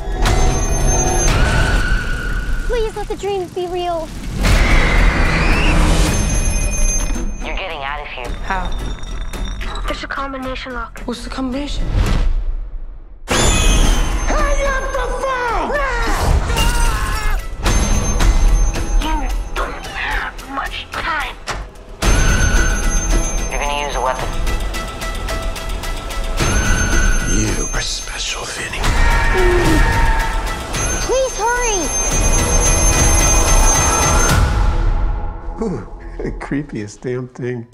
Please 2.66 2.96
let 2.96 3.08
the 3.08 3.18
dreams 3.18 3.54
be 3.54 3.68
real. 3.68 4.08
You're 7.46 7.56
getting 7.56 7.84
out 7.84 8.02
of 8.02 8.08
here. 8.08 8.32
How? 8.48 9.11
There's 9.86 10.04
a 10.04 10.08
combination 10.08 10.74
lock. 10.74 11.02
What's 11.06 11.24
the 11.24 11.30
combination? 11.30 11.86
Hang 13.28 14.66
up 14.68 14.84
the 14.92 15.06
phone! 15.22 15.72
Ah! 15.76 17.38
You 19.02 19.16
don't 19.56 19.86
have 19.86 20.50
much 20.52 20.86
time. 20.92 21.36
You're 23.50 23.60
gonna 23.60 23.88
use 23.88 23.96
a 23.96 24.02
weapon. 24.02 24.30
You 27.32 27.68
are 27.74 27.82
special, 27.82 28.44
Vinny. 28.46 28.82
Please 31.02 31.36
hurry. 31.38 31.82
Ooh, 35.64 35.88
the 36.18 36.32
creepiest 36.40 37.02
damn 37.02 37.28
thing. 37.28 37.68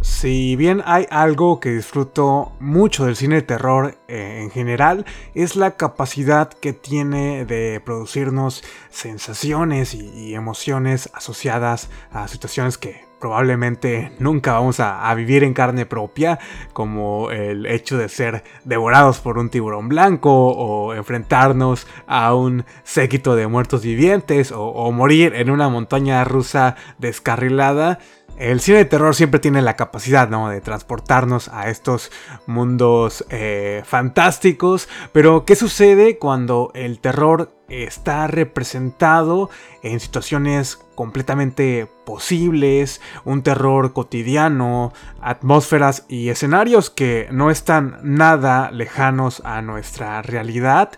Si 0.00 0.54
bien 0.54 0.82
hay 0.86 1.06
algo 1.10 1.58
que 1.58 1.70
disfruto 1.70 2.52
mucho 2.60 3.06
del 3.06 3.16
cine 3.16 3.36
de 3.36 3.42
terror 3.42 3.98
eh, 4.06 4.40
en 4.42 4.50
general, 4.50 5.04
es 5.34 5.56
la 5.56 5.72
capacidad 5.72 6.48
que 6.50 6.72
tiene 6.72 7.44
de 7.44 7.80
producirnos 7.84 8.62
sensaciones 8.90 9.94
y, 9.94 10.34
emociones 10.34 11.10
asociadas 11.14 11.90
a 12.12 12.28
situaciones 12.28 12.78
que 12.78 13.06
probablemente 13.18 14.12
nunca 14.20 14.52
vamos 14.52 14.78
a, 14.78 15.12
vivir 15.14 15.42
en 15.42 15.52
carne 15.52 15.84
propia, 15.84 16.38
como 16.72 17.32
el 17.32 17.66
hecho 17.66 17.98
de 17.98 18.08
ser 18.08 18.44
devorados 18.64 19.18
por 19.18 19.38
un 19.38 19.50
tiburón 19.50 19.88
blanco 19.88 20.30
o 20.30 20.94
enfrentarnos 20.94 21.88
a 22.06 22.34
un 22.34 22.64
séquito 22.84 23.34
de 23.34 23.48
muertos 23.48 23.82
vivientes 23.82 24.52
o 24.54 24.92
morir 24.92 25.34
en 25.34 25.50
una 25.50 25.68
montaña 25.68 26.22
rusa 26.22 26.76
descarrilada. 26.98 27.98
El 28.38 28.60
cine 28.60 28.78
de 28.78 28.84
terror 28.84 29.16
siempre 29.16 29.40
tiene 29.40 29.62
la 29.62 29.74
capacidad 29.74 30.28
¿no? 30.28 30.48
de 30.48 30.60
transportarnos 30.60 31.48
a 31.48 31.70
estos 31.70 32.12
mundos 32.46 33.24
eh, 33.30 33.82
fantásticos, 33.84 34.88
pero 35.10 35.44
¿qué 35.44 35.56
sucede 35.56 36.18
cuando 36.18 36.70
el 36.74 37.00
terror 37.00 37.52
está 37.68 38.28
representado 38.28 39.50
en 39.82 39.98
situaciones 39.98 40.76
completamente 40.94 41.88
posibles, 42.06 43.00
un 43.24 43.42
terror 43.42 43.92
cotidiano, 43.92 44.92
atmósferas 45.20 46.06
y 46.08 46.28
escenarios 46.28 46.90
que 46.90 47.26
no 47.32 47.50
están 47.50 47.98
nada 48.04 48.70
lejanos 48.70 49.42
a 49.44 49.62
nuestra 49.62 50.22
realidad? 50.22 50.92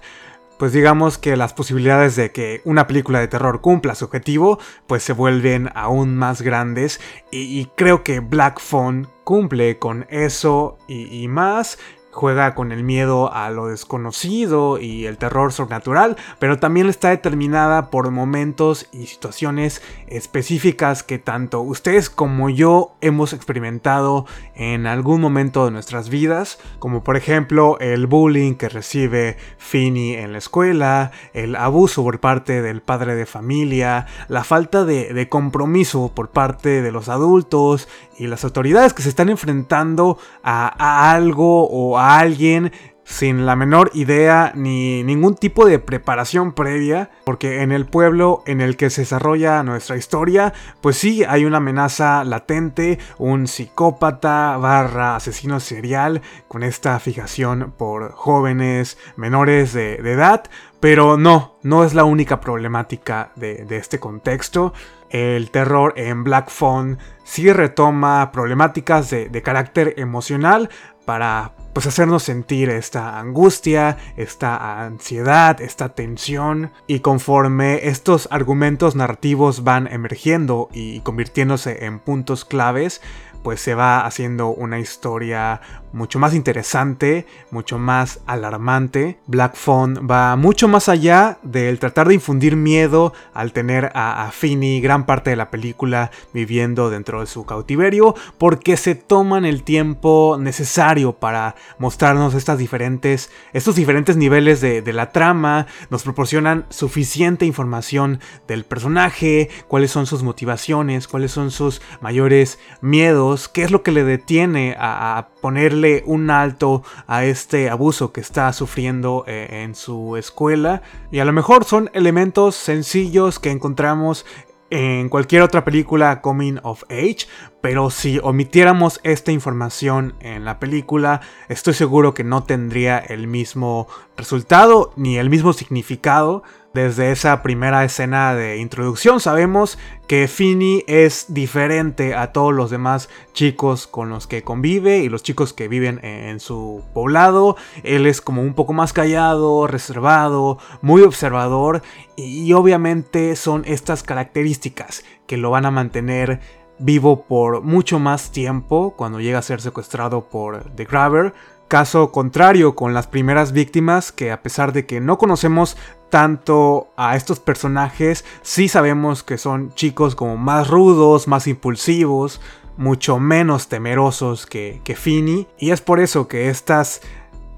Pues 0.60 0.74
digamos 0.74 1.16
que 1.16 1.38
las 1.38 1.54
posibilidades 1.54 2.16
de 2.16 2.32
que 2.32 2.60
una 2.66 2.86
película 2.86 3.18
de 3.18 3.28
terror 3.28 3.62
cumpla 3.62 3.94
su 3.94 4.04
objetivo, 4.04 4.58
pues 4.86 5.02
se 5.02 5.14
vuelven 5.14 5.70
aún 5.74 6.18
más 6.18 6.42
grandes. 6.42 7.00
Y, 7.30 7.64
creo 7.76 8.04
que 8.04 8.20
Black 8.20 8.60
Phone 8.60 9.08
cumple 9.24 9.78
con 9.78 10.06
eso 10.10 10.76
y 10.86 11.26
más 11.28 11.78
juega 12.10 12.54
con 12.54 12.72
el 12.72 12.82
miedo 12.82 13.32
a 13.32 13.50
lo 13.50 13.66
desconocido 13.66 14.78
y 14.78 15.06
el 15.06 15.18
terror 15.18 15.52
sobrenatural, 15.52 16.16
pero 16.38 16.58
también 16.58 16.88
está 16.88 17.10
determinada 17.10 17.90
por 17.90 18.10
momentos 18.10 18.88
y 18.92 19.06
situaciones 19.06 19.82
específicas 20.06 21.02
que 21.02 21.18
tanto 21.18 21.60
ustedes 21.60 22.10
como 22.10 22.50
yo 22.50 22.92
hemos 23.00 23.32
experimentado 23.32 24.26
en 24.54 24.86
algún 24.86 25.20
momento 25.20 25.64
de 25.64 25.70
nuestras 25.70 26.08
vidas, 26.08 26.58
como 26.78 27.04
por 27.04 27.16
ejemplo 27.16 27.78
el 27.80 28.06
bullying 28.06 28.54
que 28.54 28.68
recibe 28.68 29.36
Finny 29.58 30.14
en 30.14 30.32
la 30.32 30.38
escuela, 30.38 31.12
el 31.32 31.56
abuso 31.56 32.02
por 32.02 32.20
parte 32.20 32.62
del 32.62 32.82
padre 32.82 33.14
de 33.14 33.26
familia, 33.26 34.06
la 34.28 34.44
falta 34.44 34.84
de, 34.84 35.14
de 35.14 35.28
compromiso 35.28 36.10
por 36.14 36.30
parte 36.30 36.82
de 36.82 36.92
los 36.92 37.08
adultos 37.08 37.88
y 38.20 38.26
las 38.26 38.44
autoridades 38.44 38.92
que 38.92 39.02
se 39.02 39.08
están 39.08 39.30
enfrentando 39.30 40.18
a, 40.42 41.10
algo 41.10 41.66
o 41.66 41.98
a 41.98 42.18
alguien 42.18 42.70
sin 43.02 43.46
la 43.46 43.56
menor 43.56 43.90
idea 43.94 44.52
ni 44.54 45.02
ningún 45.02 45.36
tipo 45.36 45.64
de 45.64 45.78
preparación 45.78 46.52
previa, 46.52 47.10
porque 47.24 47.62
en 47.62 47.72
el 47.72 47.86
pueblo 47.86 48.42
en 48.46 48.60
el 48.60 48.76
que 48.76 48.90
se 48.90 49.00
desarrolla 49.00 49.62
nuestra 49.62 49.96
historia, 49.96 50.52
pues 50.82 50.98
sí 50.98 51.24
hay 51.24 51.46
una 51.46 51.56
amenaza 51.56 52.22
latente, 52.24 52.98
un 53.16 53.46
psicópata 53.46 54.58
barra 54.58 55.16
asesino 55.16 55.58
serial 55.58 56.20
con 56.46 56.62
esta 56.62 57.00
fijación 57.00 57.72
por 57.76 58.12
jóvenes 58.12 58.98
menores 59.16 59.72
de, 59.72 59.94
edad, 59.94 60.44
pero 60.78 61.16
no, 61.16 61.56
no 61.62 61.84
es 61.84 61.94
la 61.94 62.04
única 62.04 62.38
problemática 62.38 63.32
de 63.34 63.66
este 63.70 63.98
contexto. 63.98 64.74
El 65.10 65.50
terror 65.50 65.92
en 65.96 66.24
Black 66.24 66.50
Phone 66.50 66.98
sí 67.24 67.52
retoma 67.52 68.30
problemáticas 68.32 69.10
de, 69.10 69.42
carácter 69.42 69.94
emocional 69.98 70.70
para 71.04 71.52
pues 71.72 71.86
hacernos 71.86 72.22
sentir 72.22 72.68
esta 72.68 73.18
angustia, 73.18 73.96
esta 74.16 74.84
ansiedad, 74.84 75.60
esta 75.60 75.90
tensión. 75.90 76.72
Y 76.86 77.00
conforme 77.00 77.88
estos 77.88 78.28
argumentos 78.30 78.96
narrativos 78.96 79.64
van 79.64 79.86
emergiendo 79.86 80.68
y 80.72 81.00
convirtiéndose 81.00 81.84
en 81.84 81.98
puntos 81.98 82.44
claves, 82.44 83.00
pues 83.42 83.60
se 83.60 83.74
va 83.74 84.04
haciendo 84.04 84.48
una 84.48 84.78
historia 84.78 85.60
mucho 85.92 86.18
más 86.18 86.34
interesante, 86.34 87.26
mucho 87.50 87.78
más 87.78 88.20
alarmante. 88.26 89.18
Black 89.26 89.56
Phone 89.56 90.06
va 90.06 90.36
mucho 90.36 90.68
más 90.68 90.88
allá 90.88 91.38
del 91.42 91.78
tratar 91.78 92.08
de 92.08 92.14
infundir 92.14 92.56
miedo 92.56 93.12
al 93.34 93.52
tener 93.52 93.90
a, 93.94 94.26
a 94.26 94.30
Finny 94.30 94.80
gran 94.80 95.06
parte 95.06 95.30
de 95.30 95.36
la 95.36 95.50
película 95.50 96.10
viviendo 96.32 96.90
dentro 96.90 97.20
de 97.20 97.26
su 97.26 97.44
cautiverio, 97.44 98.14
porque 98.38 98.76
se 98.76 98.94
toman 98.94 99.44
el 99.44 99.62
tiempo 99.62 100.36
necesario 100.38 101.12
para 101.12 101.54
mostrarnos 101.78 102.34
estas 102.34 102.58
diferentes, 102.58 103.30
estos 103.52 103.76
diferentes 103.76 104.16
niveles 104.16 104.60
de, 104.60 104.90
la 104.90 105.12
trama, 105.12 105.66
nos 105.88 106.02
proporcionan 106.02 106.66
suficiente 106.68 107.46
información 107.46 108.20
del 108.48 108.64
personaje, 108.64 109.48
cuáles 109.68 109.90
son 109.90 110.06
sus 110.06 110.22
motivaciones, 110.22 111.06
cuáles 111.06 111.30
son 111.30 111.50
sus 111.50 111.80
mayores 112.00 112.58
miedos, 112.80 113.48
qué 113.48 113.62
es 113.62 113.70
lo 113.70 113.82
que 113.82 113.92
le 113.92 114.04
detiene 114.04 114.74
a 114.78 115.29
ponerle 115.40 116.02
un 116.06 116.30
alto 116.30 116.82
a 117.06 117.24
este 117.24 117.70
abuso 117.70 118.12
que 118.12 118.20
está 118.20 118.52
sufriendo 118.52 119.24
eh, 119.26 119.62
en 119.64 119.74
su 119.74 120.16
escuela. 120.16 120.82
Y 121.10 121.20
a 121.20 121.24
lo 121.24 121.32
mejor 121.32 121.64
son 121.64 121.90
elementos 121.94 122.54
sencillos 122.54 123.38
que 123.38 123.50
encontramos 123.50 124.26
en 124.70 125.08
cualquier 125.08 125.42
otra 125.42 125.64
película 125.64 126.20
coming 126.20 126.58
of 126.62 126.84
age, 126.84 127.26
pero 127.60 127.90
si 127.90 128.20
omitiéramos 128.22 129.00
esta 129.02 129.32
información 129.32 130.14
en 130.20 130.44
la 130.44 130.60
película, 130.60 131.20
estoy 131.48 131.74
seguro 131.74 132.14
que 132.14 132.24
no 132.24 132.44
tendría 132.44 132.98
el 132.98 133.26
mismo 133.26 133.88
resultado 134.16 134.92
ni 134.96 135.18
el 135.18 135.28
mismo 135.28 135.52
significado 135.52 136.44
Desde 136.72 137.10
esa 137.10 137.42
primera 137.42 137.84
escena 137.84 138.32
de 138.36 138.58
introducción 138.58 139.18
sabemos 139.18 139.76
que 140.06 140.28
Finny 140.28 140.84
es 140.86 141.26
diferente 141.34 142.14
a 142.14 142.30
todos 142.30 142.54
los 142.54 142.70
demás 142.70 143.08
chicos 143.32 143.88
con 143.88 144.08
los 144.08 144.28
que 144.28 144.44
convive 144.44 144.98
y 144.98 145.08
los 145.08 145.24
chicos 145.24 145.52
que 145.52 145.66
viven 145.66 145.98
en 146.04 146.38
su 146.38 146.84
poblado. 146.94 147.56
Él 147.82 148.06
es 148.06 148.20
como 148.20 148.42
un 148.42 148.54
poco 148.54 148.72
más 148.72 148.92
callado, 148.92 149.66
reservado, 149.66 150.58
muy 150.80 151.02
observador 151.02 151.82
y 152.14 152.52
obviamente 152.52 153.34
son 153.34 153.64
estas 153.66 154.04
características 154.04 155.04
que 155.26 155.38
lo 155.38 155.50
van 155.50 155.66
a 155.66 155.72
mantener 155.72 156.38
vivo 156.78 157.24
por 157.24 157.62
mucho 157.62 157.98
más 157.98 158.30
tiempo 158.30 158.94
cuando 158.96 159.18
llega 159.18 159.40
a 159.40 159.42
ser 159.42 159.60
secuestrado 159.60 160.28
por 160.28 160.70
The 160.76 160.84
Grabber. 160.84 161.34
Caso 161.66 162.10
contrario 162.10 162.74
con 162.74 162.94
las 162.94 163.06
primeras 163.06 163.52
víctimas 163.52 164.10
que 164.10 164.32
a 164.32 164.42
pesar 164.42 164.72
de 164.72 164.86
que 164.86 165.00
no 165.00 165.18
conocemos 165.18 165.76
tanto 166.10 166.88
a 166.96 167.16
estos 167.16 167.40
personajes, 167.40 168.24
sí 168.42 168.68
sabemos 168.68 169.22
que 169.22 169.38
son 169.38 169.72
chicos 169.74 170.14
como 170.14 170.36
más 170.36 170.68
rudos, 170.68 171.28
más 171.28 171.46
impulsivos, 171.46 172.40
mucho 172.76 173.18
menos 173.18 173.68
temerosos 173.68 174.46
que, 174.46 174.80
que 174.84 174.96
Finny. 174.96 175.46
Y 175.58 175.70
es 175.70 175.80
por 175.80 176.00
eso 176.00 176.28
que 176.28 176.50
estas 176.50 177.00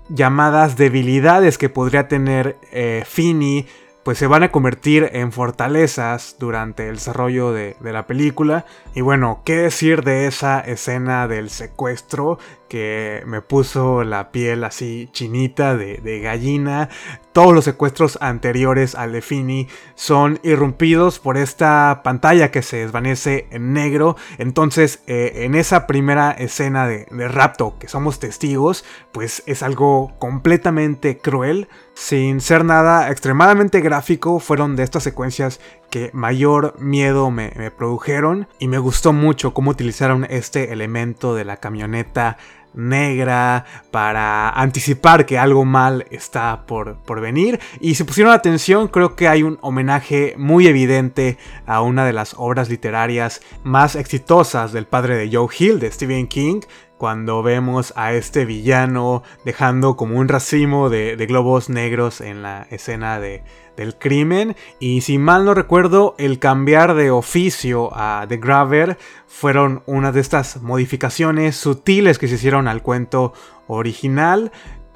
llamadas 0.08 0.76
debilidades 0.76 1.58
que 1.58 1.68
podría 1.68 2.08
tener 2.08 2.58
eh, 2.70 3.04
Finny 3.06 3.66
pues 4.02 4.18
se 4.18 4.26
van 4.26 4.42
a 4.42 4.50
convertir 4.50 5.10
en 5.12 5.30
fortalezas 5.30 6.34
durante 6.38 6.88
el 6.88 6.96
desarrollo 6.96 7.52
de, 7.52 7.76
de, 7.78 7.92
la 7.92 8.06
película. 8.06 8.66
Y 8.94 9.00
bueno, 9.00 9.42
¿qué 9.44 9.56
decir 9.58 10.02
de 10.02 10.26
esa 10.26 10.58
escena 10.58 11.28
del 11.28 11.50
secuestro? 11.50 12.38
Que 12.72 13.22
me 13.26 13.42
puso 13.42 14.02
la 14.02 14.32
piel 14.32 14.64
así 14.64 15.11
chinita 15.12 15.76
de, 15.76 16.20
gallina. 16.22 16.88
Todos 17.35 17.52
los 17.52 17.66
secuestros 17.66 18.16
anteriores 18.22 18.94
al 18.94 19.12
de 19.12 19.20
Fini 19.20 19.68
son 19.94 20.40
irrumpidos 20.42 21.18
por 21.18 21.37
esta 21.37 22.00
pantalla 22.02 22.50
que 22.50 22.62
se 22.62 22.78
desvanece 22.78 23.46
en 23.50 23.74
negro. 23.74 24.16
Entonces, 24.38 25.02
eh, 25.06 25.44
en 25.44 25.54
esa 25.54 25.87
primera 25.87 26.30
escena 26.30 26.87
de, 26.87 27.06
de, 27.11 27.28
rapto 27.28 27.76
que 27.78 27.88
somos 27.88 28.18
testigos, 28.18 28.87
pues 29.12 29.42
es 29.44 29.62
algo 29.62 30.14
completamente 30.18 31.18
cruel. 31.18 31.68
Sin 31.92 32.40
ser 32.40 32.64
nada 32.64 33.11
extremadamente 33.11 33.82
gráfico, 33.82 34.40
fueron 34.40 34.76
de 34.76 34.85
estas 34.85 35.02
secuencias 35.02 35.61
que 35.92 36.08
mayor 36.14 36.74
miedo 36.80 37.30
me, 37.30 37.50
produjeron 37.70 38.48
y 38.58 38.66
me 38.66 38.78
gustó 38.78 39.12
mucho 39.12 39.52
cómo 39.52 39.72
utilizaron 39.72 40.26
este 40.30 40.72
elemento 40.72 41.35
de 41.35 41.44
la 41.44 41.58
camioneta 41.58 42.38
negra 42.74 43.64
para 43.90 44.50
anticipar 44.50 45.26
que 45.26 45.38
algo 45.38 45.64
mal 45.64 46.06
está 46.11 46.64
por, 46.66 46.96
por, 47.02 47.20
venir. 47.20 47.61
Y 47.80 47.94
si 47.94 48.04
pusieron 48.04 48.32
atención, 48.32 48.88
creo 48.88 49.16
que 49.16 49.28
hay 49.28 49.42
un 49.42 49.58
homenaje 49.61 50.35
muy 50.37 50.66
evidente 50.66 51.38
a 51.66 51.82
una 51.82 52.04
de 52.04 52.12
las 52.12 52.35
obras 52.38 52.68
literarias 52.68 53.40
más 53.64 53.96
exitosas 53.96 54.72
del 54.72 54.87
padre 54.87 55.16
de 55.16 55.35
Joe 55.35 55.48
Hill, 55.56 55.80
de 55.80 55.90
Stephen 55.90 56.26
King, 56.26 56.61
cuando 57.02 57.42
vemos 57.42 57.92
a 57.96 58.12
este 58.12 58.44
villano 58.44 59.24
dejando 59.44 59.96
como 59.96 60.20
un 60.20 60.28
racimo 60.28 60.88
de, 60.88 61.16
globos 61.26 61.68
negros 61.68 62.20
en 62.20 62.42
la 62.42 62.68
escena 62.70 63.18
de, 63.18 63.42
del 63.76 63.96
crimen. 63.96 64.56
Y 64.78 65.00
si 65.02 65.18
mal 65.18 65.44
no 65.44 65.54
recuerdo, 65.54 66.14
el 66.18 66.38
cambiar 66.38 66.94
de 66.94 67.11
oficio 67.11 67.90
a 67.92 68.26
The 68.28 68.37
Graver 68.37 68.98
fueron 69.26 69.82
una 69.87 70.12
de 70.12 70.20
estas 70.20 70.62
modificaciones 70.62 71.56
sutiles 71.56 72.18
que 72.18 72.28
se 72.28 72.35
hicieron 72.37 72.68
al 72.68 72.82
cuento 72.82 73.32
original 73.66 74.52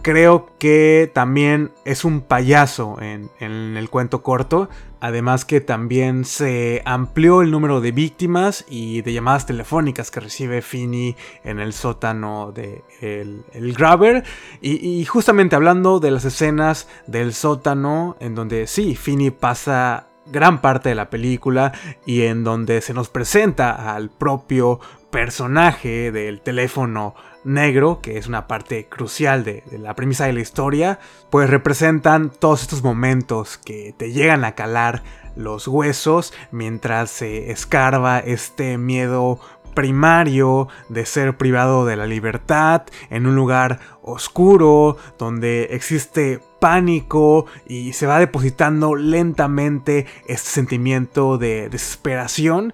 creo 0.06 0.50
que 0.60 1.10
también 1.12 1.72
es 1.84 2.04
un 2.04 2.20
payaso 2.20 2.96
en, 3.00 3.28
el 3.40 3.90
cuento 3.90 4.22
corto. 4.22 4.68
Además 5.00 5.44
que 5.44 5.60
también 5.60 6.24
se 6.24 6.80
amplió 6.84 7.42
el 7.42 7.50
número 7.50 7.80
de 7.80 7.90
víctimas 7.90 8.64
y 8.68 9.02
de 9.02 9.12
llamadas 9.12 9.46
telefónicas 9.46 10.12
que 10.12 10.20
recibe 10.20 10.62
Finny 10.62 11.16
en 11.42 11.58
el 11.58 11.72
sótano 11.72 12.52
de 12.52 12.84
el, 13.00 13.74
Grabber. 13.76 14.22
Y, 14.60 15.04
justamente 15.06 15.56
hablando 15.56 15.98
de 15.98 16.12
las 16.12 16.24
escenas 16.24 16.86
del 17.08 17.34
sótano, 17.34 18.16
en 18.20 18.36
donde 18.36 18.68
sí, 18.68 18.94
Finny 18.94 19.32
pasa 19.32 20.06
gran 20.26 20.60
parte 20.60 20.88
de 20.88 20.94
la 20.94 21.10
película 21.10 21.72
y 22.04 22.22
en 22.22 22.44
donde 22.44 22.80
se 22.80 22.94
nos 22.94 23.08
presenta 23.08 23.92
al 23.92 24.10
propio 24.10 24.78
personaje 25.10 26.12
del 26.12 26.42
teléfono 26.42 27.16
negro, 27.46 28.00
que 28.02 28.18
es 28.18 28.26
una 28.26 28.46
parte 28.46 28.87
crucial 28.88 29.44
de, 29.44 29.62
la 29.78 29.94
premisa 29.94 30.26
de 30.26 30.32
la 30.32 30.40
historia, 30.40 30.98
pues 31.30 31.48
representan 31.48 32.30
todos 32.30 32.62
estos 32.62 32.82
momentos 32.82 33.59
que 33.59 33.94
te 33.96 34.12
llegan 34.12 34.44
a 34.44 34.54
calar 34.54 35.02
los 35.37 35.68
huesos 35.68 36.32
mientras 36.50 37.11
se 37.11 37.50
escarba 37.50 38.18
este 38.18 38.78
miedo 38.78 39.38
primario 39.74 40.68
de 40.88 41.04
ser 41.04 41.37
privado 41.37 41.85
de 41.85 41.96
la 41.96 42.06
libertad 42.06 42.82
en 43.11 43.26
un 43.26 43.37
lugar 43.37 43.78
oscuro 44.02 44.96
donde 45.18 45.64
existe 45.72 46.40
pánico 46.61 47.44
y 47.66 47.92
se 47.92 48.06
va 48.06 48.18
depositando 48.18 48.94
lentamente 48.94 50.06
este 50.26 50.48
sentimiento 50.48 51.37
de 51.37 51.68
desesperación 51.68 52.72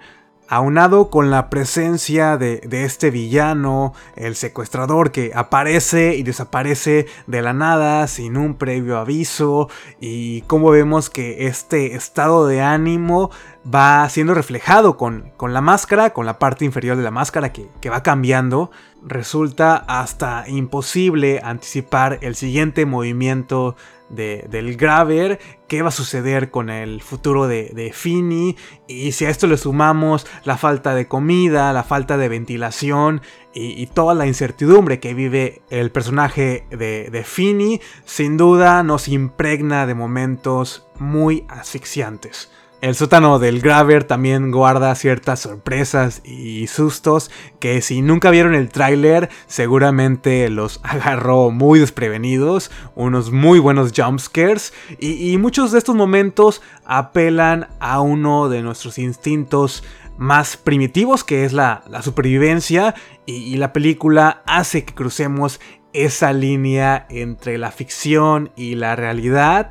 aunado 0.52 1.08
con 1.08 1.30
la 1.30 1.48
presencia 1.48 2.36
de, 2.36 2.60
este 2.70 3.10
villano, 3.10 3.94
el 4.16 4.36
secuestrador 4.36 5.10
que 5.10 5.32
aparece 5.34 6.14
y 6.14 6.24
desaparece 6.24 7.06
de 7.26 7.40
la 7.40 7.54
nada 7.54 8.06
sin 8.06 8.36
un 8.36 8.56
previo 8.56 8.98
aviso 8.98 9.70
y 9.98 10.42
como 10.42 10.68
vemos 10.68 11.08
que 11.08 11.46
este 11.46 11.94
estado 11.94 12.46
de 12.46 12.60
ánimo 12.60 13.30
va 13.74 14.06
siendo 14.10 14.34
reflejado 14.34 14.98
con, 14.98 15.32
la 15.40 15.62
máscara, 15.62 16.10
con 16.10 16.26
la 16.26 16.38
parte 16.38 16.66
inferior 16.66 16.98
de 16.98 17.02
la 17.02 17.10
máscara 17.10 17.50
que 17.50 17.88
va 17.88 18.02
cambiando, 18.02 18.70
resulta 19.02 19.76
hasta 19.88 20.44
imposible 20.48 21.40
anticipar 21.42 22.18
el 22.20 22.34
siguiente 22.34 22.84
movimiento 22.84 23.74
del 24.12 24.76
Graver, 24.76 25.40
qué 25.68 25.82
va 25.82 25.88
a 25.88 25.92
suceder 25.92 26.50
con 26.50 26.70
el 26.70 27.00
futuro 27.00 27.48
de, 27.48 27.70
de 27.74 27.92
Fini, 27.92 28.56
y 28.86 29.12
si 29.12 29.24
a 29.24 29.30
esto 29.30 29.46
le 29.46 29.56
sumamos 29.56 30.26
la 30.44 30.56
falta 30.56 30.94
de 30.94 31.08
comida, 31.08 31.72
la 31.72 31.82
falta 31.82 32.18
de 32.18 32.28
ventilación 32.28 33.22
y, 33.54 33.86
toda 33.86 34.14
la 34.14 34.26
incertidumbre 34.26 35.00
que 35.00 35.14
vive 35.14 35.62
el 35.70 35.90
personaje 35.90 36.66
de, 36.70 37.08
de 37.10 37.24
Fini, 37.24 37.80
sin 38.04 38.36
duda 38.36 38.82
nos 38.82 39.08
impregna 39.08 39.86
de 39.86 39.94
momentos 39.94 40.86
muy 40.98 41.44
asfixiantes. 41.48 42.50
El 42.82 42.96
sótano 42.96 43.38
del 43.38 43.60
Graver 43.60 44.02
también 44.02 44.50
guarda 44.50 44.92
ciertas 44.96 45.38
sorpresas 45.38 46.20
y 46.24 46.66
sustos 46.66 47.30
que 47.60 47.80
si 47.80 48.02
nunca 48.02 48.30
vieron 48.30 48.56
el 48.56 48.70
tráiler 48.70 49.30
seguramente 49.46 50.50
los 50.50 50.80
agarró 50.82 51.52
muy 51.52 51.78
desprevenidos, 51.78 52.72
unos 52.96 53.30
muy 53.30 53.60
buenos 53.60 53.92
jumpscares 53.96 54.74
y, 54.98 55.32
y 55.32 55.38
muchos 55.38 55.70
de 55.70 55.78
estos 55.78 55.94
momentos 55.94 56.60
apelan 56.84 57.68
a 57.78 58.00
uno 58.00 58.48
de 58.48 58.62
nuestros 58.62 58.98
instintos 58.98 59.84
más 60.18 60.56
primitivos 60.56 61.22
que 61.22 61.44
es 61.44 61.52
la, 61.52 61.84
supervivencia 62.02 62.96
y 63.26 63.58
la 63.58 63.72
película 63.72 64.42
hace 64.44 64.84
que 64.84 64.92
crucemos 64.92 65.60
esa 65.92 66.32
línea 66.32 67.06
entre 67.10 67.58
la 67.58 67.70
ficción 67.70 68.50
y 68.56 68.74
la 68.74 68.96
realidad 68.96 69.70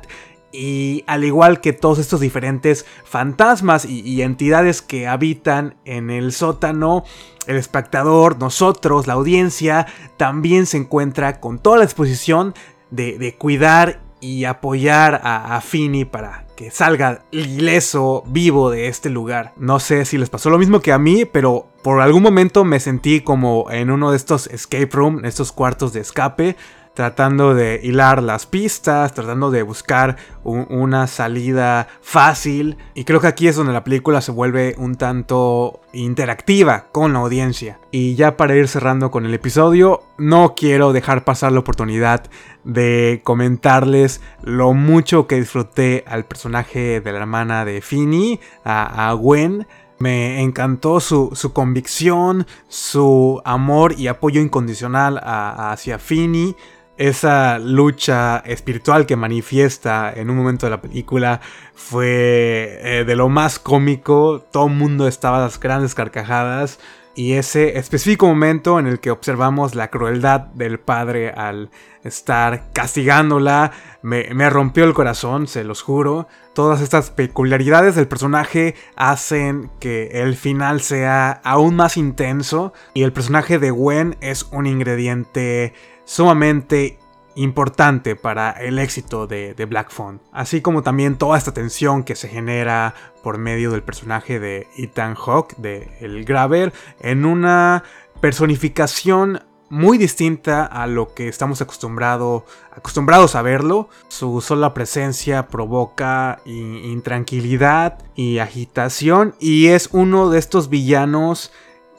y 0.52 1.02
al 1.06 1.24
igual 1.24 1.60
que 1.60 1.72
todos 1.72 1.98
estos 1.98 2.20
diferentes 2.20 2.86
fantasmas 3.04 3.84
y, 3.84 4.22
entidades 4.22 4.82
que 4.82 5.08
habitan 5.08 5.76
en 5.84 6.10
el 6.10 6.32
sótano, 6.32 7.04
el 7.46 7.56
espectador, 7.56 8.38
nosotros, 8.38 9.06
la 9.06 9.14
audiencia, 9.14 9.86
también 10.16 10.66
se 10.66 10.76
encuentra 10.76 11.40
con 11.40 11.58
toda 11.58 11.78
la 11.78 11.84
exposición 11.84 12.54
de, 12.90 13.34
cuidar 13.38 14.00
y 14.20 14.44
apoyar 14.44 15.20
a, 15.24 15.56
a 15.56 15.60
Fini 15.62 16.04
para 16.04 16.46
que 16.54 16.70
salga 16.70 17.24
ileso, 17.30 18.22
vivo 18.26 18.70
de 18.70 18.88
este 18.88 19.10
lugar. 19.10 19.52
No 19.56 19.80
sé 19.80 20.04
si 20.04 20.18
les 20.18 20.30
pasó 20.30 20.50
lo 20.50 20.58
mismo 20.58 20.80
que 20.80 20.92
a 20.92 20.98
mí, 20.98 21.24
pero 21.24 21.66
por 21.82 22.00
algún 22.00 22.22
momento 22.22 22.64
me 22.64 22.78
sentí 22.78 23.20
como 23.22 23.70
en 23.70 23.90
uno 23.90 24.10
de 24.10 24.16
estos 24.16 24.46
escape 24.46 24.90
room, 24.92 25.24
estos 25.24 25.50
cuartos 25.50 25.92
de 25.92 26.00
escape, 26.00 26.56
tratando 26.94 27.54
de 27.54 27.80
hilar 27.82 28.22
las 28.22 28.46
pistas, 28.46 29.14
tratando 29.14 29.50
de 29.50 29.62
buscar 29.62 30.16
una 30.44 31.06
salida 31.06 31.88
fácil. 32.02 32.76
Y 32.94 33.04
creo 33.04 33.20
que 33.20 33.28
aquí 33.28 33.48
es 33.48 33.56
donde 33.56 33.72
la 33.72 33.84
película 33.84 34.20
se 34.20 34.32
vuelve 34.32 34.74
un 34.76 34.96
tanto 34.96 35.80
interactiva 35.92 36.86
con 36.92 37.12
la 37.12 37.20
audiencia. 37.20 37.78
Y 37.90 38.14
ya 38.14 38.36
para 38.36 38.56
ir 38.56 38.68
cerrando 38.68 39.10
con 39.10 39.24
el 39.24 39.34
episodio, 39.34 40.02
no 40.18 40.54
quiero 40.54 40.92
dejar 40.92 41.24
pasar 41.24 41.52
la 41.52 41.60
oportunidad 41.60 42.24
de 42.64 43.20
comentarles 43.24 44.20
lo 44.42 44.72
mucho 44.72 45.26
que 45.26 45.36
disfruté 45.36 46.04
al 46.06 46.24
personaje 46.24 47.00
de 47.00 47.12
la 47.12 47.18
hermana 47.18 47.64
de 47.64 47.80
Finny, 47.80 48.40
a, 48.64 49.12
Gwen. 49.14 49.66
Me 49.98 50.42
encantó 50.42 50.98
su, 50.98 51.30
convicción, 51.52 52.46
su 52.68 53.40
amor 53.44 53.94
y 53.96 54.08
apoyo 54.08 54.40
incondicional 54.40 55.20
hacia 55.22 56.00
Finny 56.00 56.56
esa 56.96 57.58
lucha 57.58 58.38
espiritual 58.46 59.06
que 59.06 59.16
manifiesta 59.16 60.12
en 60.14 60.30
un 60.30 60.36
momento 60.36 60.66
de 60.66 60.70
la 60.70 60.80
película 60.80 61.40
fue 61.74 62.78
eh, 62.82 63.04
de 63.06 63.16
lo 63.16 63.28
más 63.28 63.58
cómico. 63.58 64.46
Todo 64.52 64.66
el 64.66 64.74
mundo 64.74 65.08
estaba 65.08 65.38
a 65.38 65.42
las 65.42 65.58
grandes 65.58 65.94
carcajadas. 65.94 66.78
Y 67.14 67.34
ese 67.34 67.78
específico 67.78 68.26
momento 68.26 68.78
en 68.78 68.86
el 68.86 68.98
que 68.98 69.10
observamos 69.10 69.74
la 69.74 69.88
crueldad 69.88 70.40
del 70.40 70.80
padre 70.80 71.30
al 71.30 71.70
estar 72.04 72.72
castigándola 72.72 73.72
me, 74.00 74.32
me, 74.32 74.48
rompió 74.48 74.84
el 74.84 74.94
corazón, 74.94 75.46
se 75.46 75.62
los 75.62 75.82
juro. 75.82 76.26
Todas 76.54 76.80
estas 76.80 77.10
peculiaridades 77.10 77.96
del 77.96 78.08
personaje 78.08 78.76
hacen 78.96 79.70
que 79.78 80.22
el 80.22 80.36
final 80.36 80.80
sea 80.80 81.32
aún 81.44 81.76
más 81.76 81.98
intenso 81.98 82.72
y 82.94 83.02
el 83.02 83.12
personaje 83.12 83.58
de 83.58 83.70
Gwen 83.70 84.16
es 84.22 84.44
un 84.50 84.66
ingrediente 84.66 85.74
sumamente 86.04 86.98
importante 87.34 88.16
para 88.16 88.50
el 88.50 88.78
éxito 88.78 89.26
de, 89.26 89.54
Black 89.68 89.90
Phone. 89.90 90.20
Así 90.32 90.60
como 90.60 90.82
también 90.82 91.16
toda 91.16 91.38
esta 91.38 91.54
tensión 91.54 92.04
que 92.04 92.16
se 92.16 92.28
genera 92.28 92.94
por 93.22 93.38
medio 93.38 93.70
del 93.70 93.82
personaje 93.82 94.38
de 94.38 94.68
Ethan 94.76 95.14
Hawke, 95.14 95.56
de 95.56 95.96
El 96.00 96.24
Graver, 96.24 96.72
en 97.00 97.24
una 97.24 97.84
personificación 98.20 99.42
muy 99.70 99.96
distinta 99.96 100.66
a 100.66 100.86
lo 100.86 101.14
que 101.14 101.28
estamos 101.28 101.62
acostumbrado, 101.62 102.44
acostumbrados 102.76 103.34
a 103.34 103.42
verlo. 103.42 103.88
Su 104.08 104.42
sola 104.42 104.74
presencia 104.74 105.48
provoca 105.48 106.40
intranquilidad 106.44 107.98
y 108.14 108.38
agitación 108.38 109.34
y 109.40 109.68
es 109.68 109.88
uno 109.92 110.28
de 110.28 110.38
estos 110.38 110.68
villanos 110.68 111.52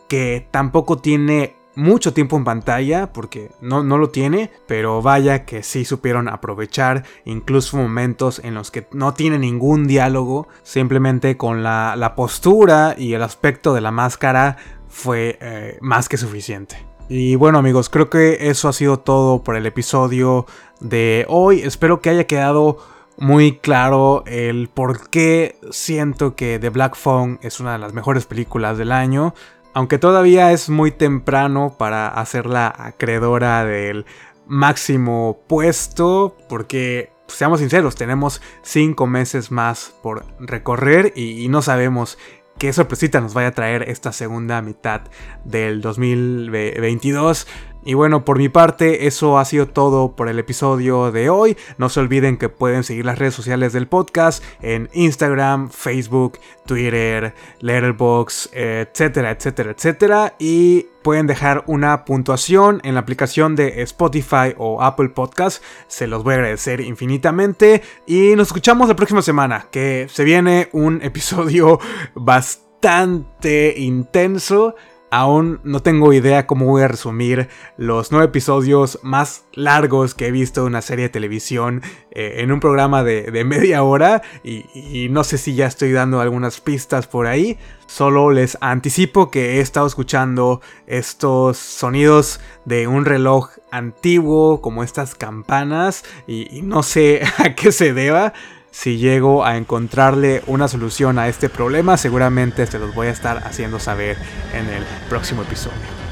que 0.08 0.48
tampoco 0.52 1.00
tiene 1.00 1.56
mucho 1.76 2.14
tiempo 2.14 2.38
en 2.38 2.44
pantalla, 2.44 3.12
porque 3.14 3.52
no, 3.62 3.84
no, 3.84 3.98
lo 3.98 4.10
tiene, 4.10 4.52
pero 4.68 5.02
vaya 5.02 5.46
que 5.46 5.64
sí 5.64 5.86
supieron 5.86 6.30
aprovechar 6.30 7.04
incluso 7.26 7.78
momentos 7.78 8.40
en 8.44 8.54
los 8.54 8.72
que 8.72 8.88
no 8.92 9.14
tiene 9.14 9.40
ningún 9.40 9.88
diálogo, 9.88 10.48
simplemente 10.64 11.38
con 11.38 11.64
la, 11.64 11.96
la 11.96 12.16
postura 12.16 12.96
y 12.98 13.14
el 13.14 13.24
aspecto 13.24 13.74
de 13.74 13.82
la 13.82 13.92
máscara 13.92 14.58
fue 14.88 15.38
eh, 15.42 15.78
más 15.82 16.08
que 16.08 16.18
suficiente. 16.18 16.78
Y 17.10 17.36
bueno 17.36 17.58
amigos, 17.58 17.90
creo 17.90 18.10
que 18.10 18.50
eso 18.50 18.70
ha 18.70 18.74
sido 18.74 19.00
todo 19.00 19.44
por 19.44 19.56
el 19.56 19.66
episodio 19.66 20.46
de 20.80 21.26
hoy. 21.28 21.62
Espero 21.62 22.00
que 22.00 22.10
haya 22.10 22.26
quedado 22.26 22.78
muy 23.18 23.58
claro 23.58 24.24
el 24.26 24.70
por 24.70 25.10
qué 25.10 25.58
siento 25.72 26.36
que 26.36 26.60
The 26.60 26.70
Black 26.70 26.96
Phone 26.96 27.40
es 27.42 27.60
una 27.60 27.74
de 27.74 27.80
las 27.80 27.94
mejores 27.94 28.26
películas 28.26 28.78
del 28.78 28.92
año. 28.92 29.34
Aunque 29.74 29.98
todavía 29.98 30.52
es 30.52 30.70
muy 30.70 30.92
temprano 30.92 31.76
para 31.78 32.08
hacerla 32.08 32.74
acreedora 32.78 33.66
del 33.66 34.06
máximo 34.46 35.40
puesto, 35.48 36.38
porque 36.48 37.12
seamos 37.28 37.60
sinceros, 37.60 37.96
tenemos 37.96 38.42
5 38.62 39.08
meses 39.08 39.52
más 39.52 39.96
por 40.04 40.26
recorrer 40.40 41.14
y, 41.16 41.44
y 41.44 41.50
no 41.50 41.62
sabemos 41.62 42.18
qué 42.58 42.72
sorpresita 42.72 43.20
nos 43.20 43.34
vaya 43.34 43.50
a 43.50 43.54
traer 43.54 43.90
esta 43.90 44.12
segunda 44.12 44.62
mitad 44.62 45.02
del 45.44 45.82
2022. 45.82 47.48
Y 47.86 47.96
bueno, 47.96 48.24
por 48.24 48.38
mi 48.38 48.50
parte, 48.50 49.08
eso 49.08 49.38
ha 49.38 49.46
sido 49.46 49.68
todo 49.68 50.16
por 50.16 50.30
el 50.30 50.40
episodio 50.40 51.12
de 51.12 51.30
hoy. 51.30 51.58
No 51.78 51.90
se 51.90 52.00
olviden 52.00 52.38
que 52.38 52.50
pueden 52.50 52.84
seguir 52.84 53.06
las 53.06 53.20
redes 53.20 53.34
sociales 53.34 53.74
del 53.74 53.88
podcast 53.88 54.44
en 54.62 54.90
Instagram, 54.94 55.70
Facebook, 55.70 56.40
Twitter, 56.66 57.34
Letterboxd, 57.60 58.54
etcétera, 58.54 59.32
etcétera, 59.32 59.72
etcétera. 59.72 60.36
Y 60.40 60.88
pueden 61.04 61.28
dejar 61.28 61.64
una 61.68 62.06
puntuación 62.06 62.80
en 62.84 62.96
la 62.96 63.02
aplicación 63.02 63.56
de 63.56 63.82
Spotify 63.84 64.56
o 64.58 64.82
Apple 64.82 65.10
Podcast. 65.10 65.62
Se 65.88 66.08
los 66.08 66.24
voy 66.24 66.34
a 66.34 66.38
agradecer 66.38 66.82
infinitamente. 66.82 67.84
Y 68.08 68.36
nos 68.36 68.48
escuchamos 68.48 68.88
la 68.88 68.96
próxima 68.96 69.22
semana, 69.22 69.68
que 69.72 70.08
se 70.10 70.24
viene 70.24 70.70
un 70.72 71.02
episodio 71.04 71.80
bastante 72.16 73.74
intenso. 73.78 74.76
Aún 75.16 75.60
no 75.64 75.80
tengo 75.80 76.12
idea 76.12 76.48
cómo 76.48 76.66
voy 76.66 76.82
a 76.82 76.88
resumir 76.88 77.48
los 77.78 78.12
nueve 78.12 78.26
episodios 78.26 78.98
más 79.04 79.46
largos 79.54 80.16
que 80.16 80.26
he 80.26 80.32
visto 80.32 80.62
de 80.62 80.66
una 80.66 80.82
serie 80.82 81.04
de 81.04 81.10
televisión 81.10 81.84
eh, 82.10 82.38
en 82.38 82.52
un 82.52 82.60
programa 82.60 83.04
de, 83.04 83.44
media 83.44 83.84
hora 83.84 84.24
y, 84.44 85.10
no 85.12 85.24
sé 85.24 85.38
si 85.38 85.54
ya 85.54 85.68
estoy 85.68 85.92
dando 85.92 86.20
algunas 86.20 86.62
pistas 86.62 87.06
por 87.06 87.28
ahí. 87.28 87.60
Solo 87.86 88.32
les 88.32 88.58
anticipo 88.60 89.30
que 89.30 89.58
he 89.58 89.60
estado 89.60 89.86
escuchando 89.86 90.62
estos 90.88 91.58
sonidos 91.58 92.40
de 92.66 92.88
un 92.88 93.06
reloj 93.06 93.52
antiguo 93.70 94.62
como 94.62 94.84
estas 94.84 95.14
campanas 95.14 96.04
y 96.26 96.64
no 96.64 96.82
sé 96.82 97.22
a 97.38 97.54
qué 97.54 97.72
se 97.72 97.94
deba 97.94 98.34
si 98.74 98.98
llego 98.98 99.46
a 99.46 99.56
encontrarle 99.56 100.42
una 100.48 100.68
solución 100.68 101.20
a 101.20 101.28
este 101.28 101.48
problema, 101.48 101.96
seguramente 101.96 102.66
se 102.66 102.80
los 102.80 102.94
voy 102.96 103.08
a 103.08 103.12
estar 103.12 103.38
haciendo 103.46 103.80
saber 103.80 104.18
en 104.52 104.68
el 104.68 104.84
próximo 105.08 105.44
episodio. 105.44 106.03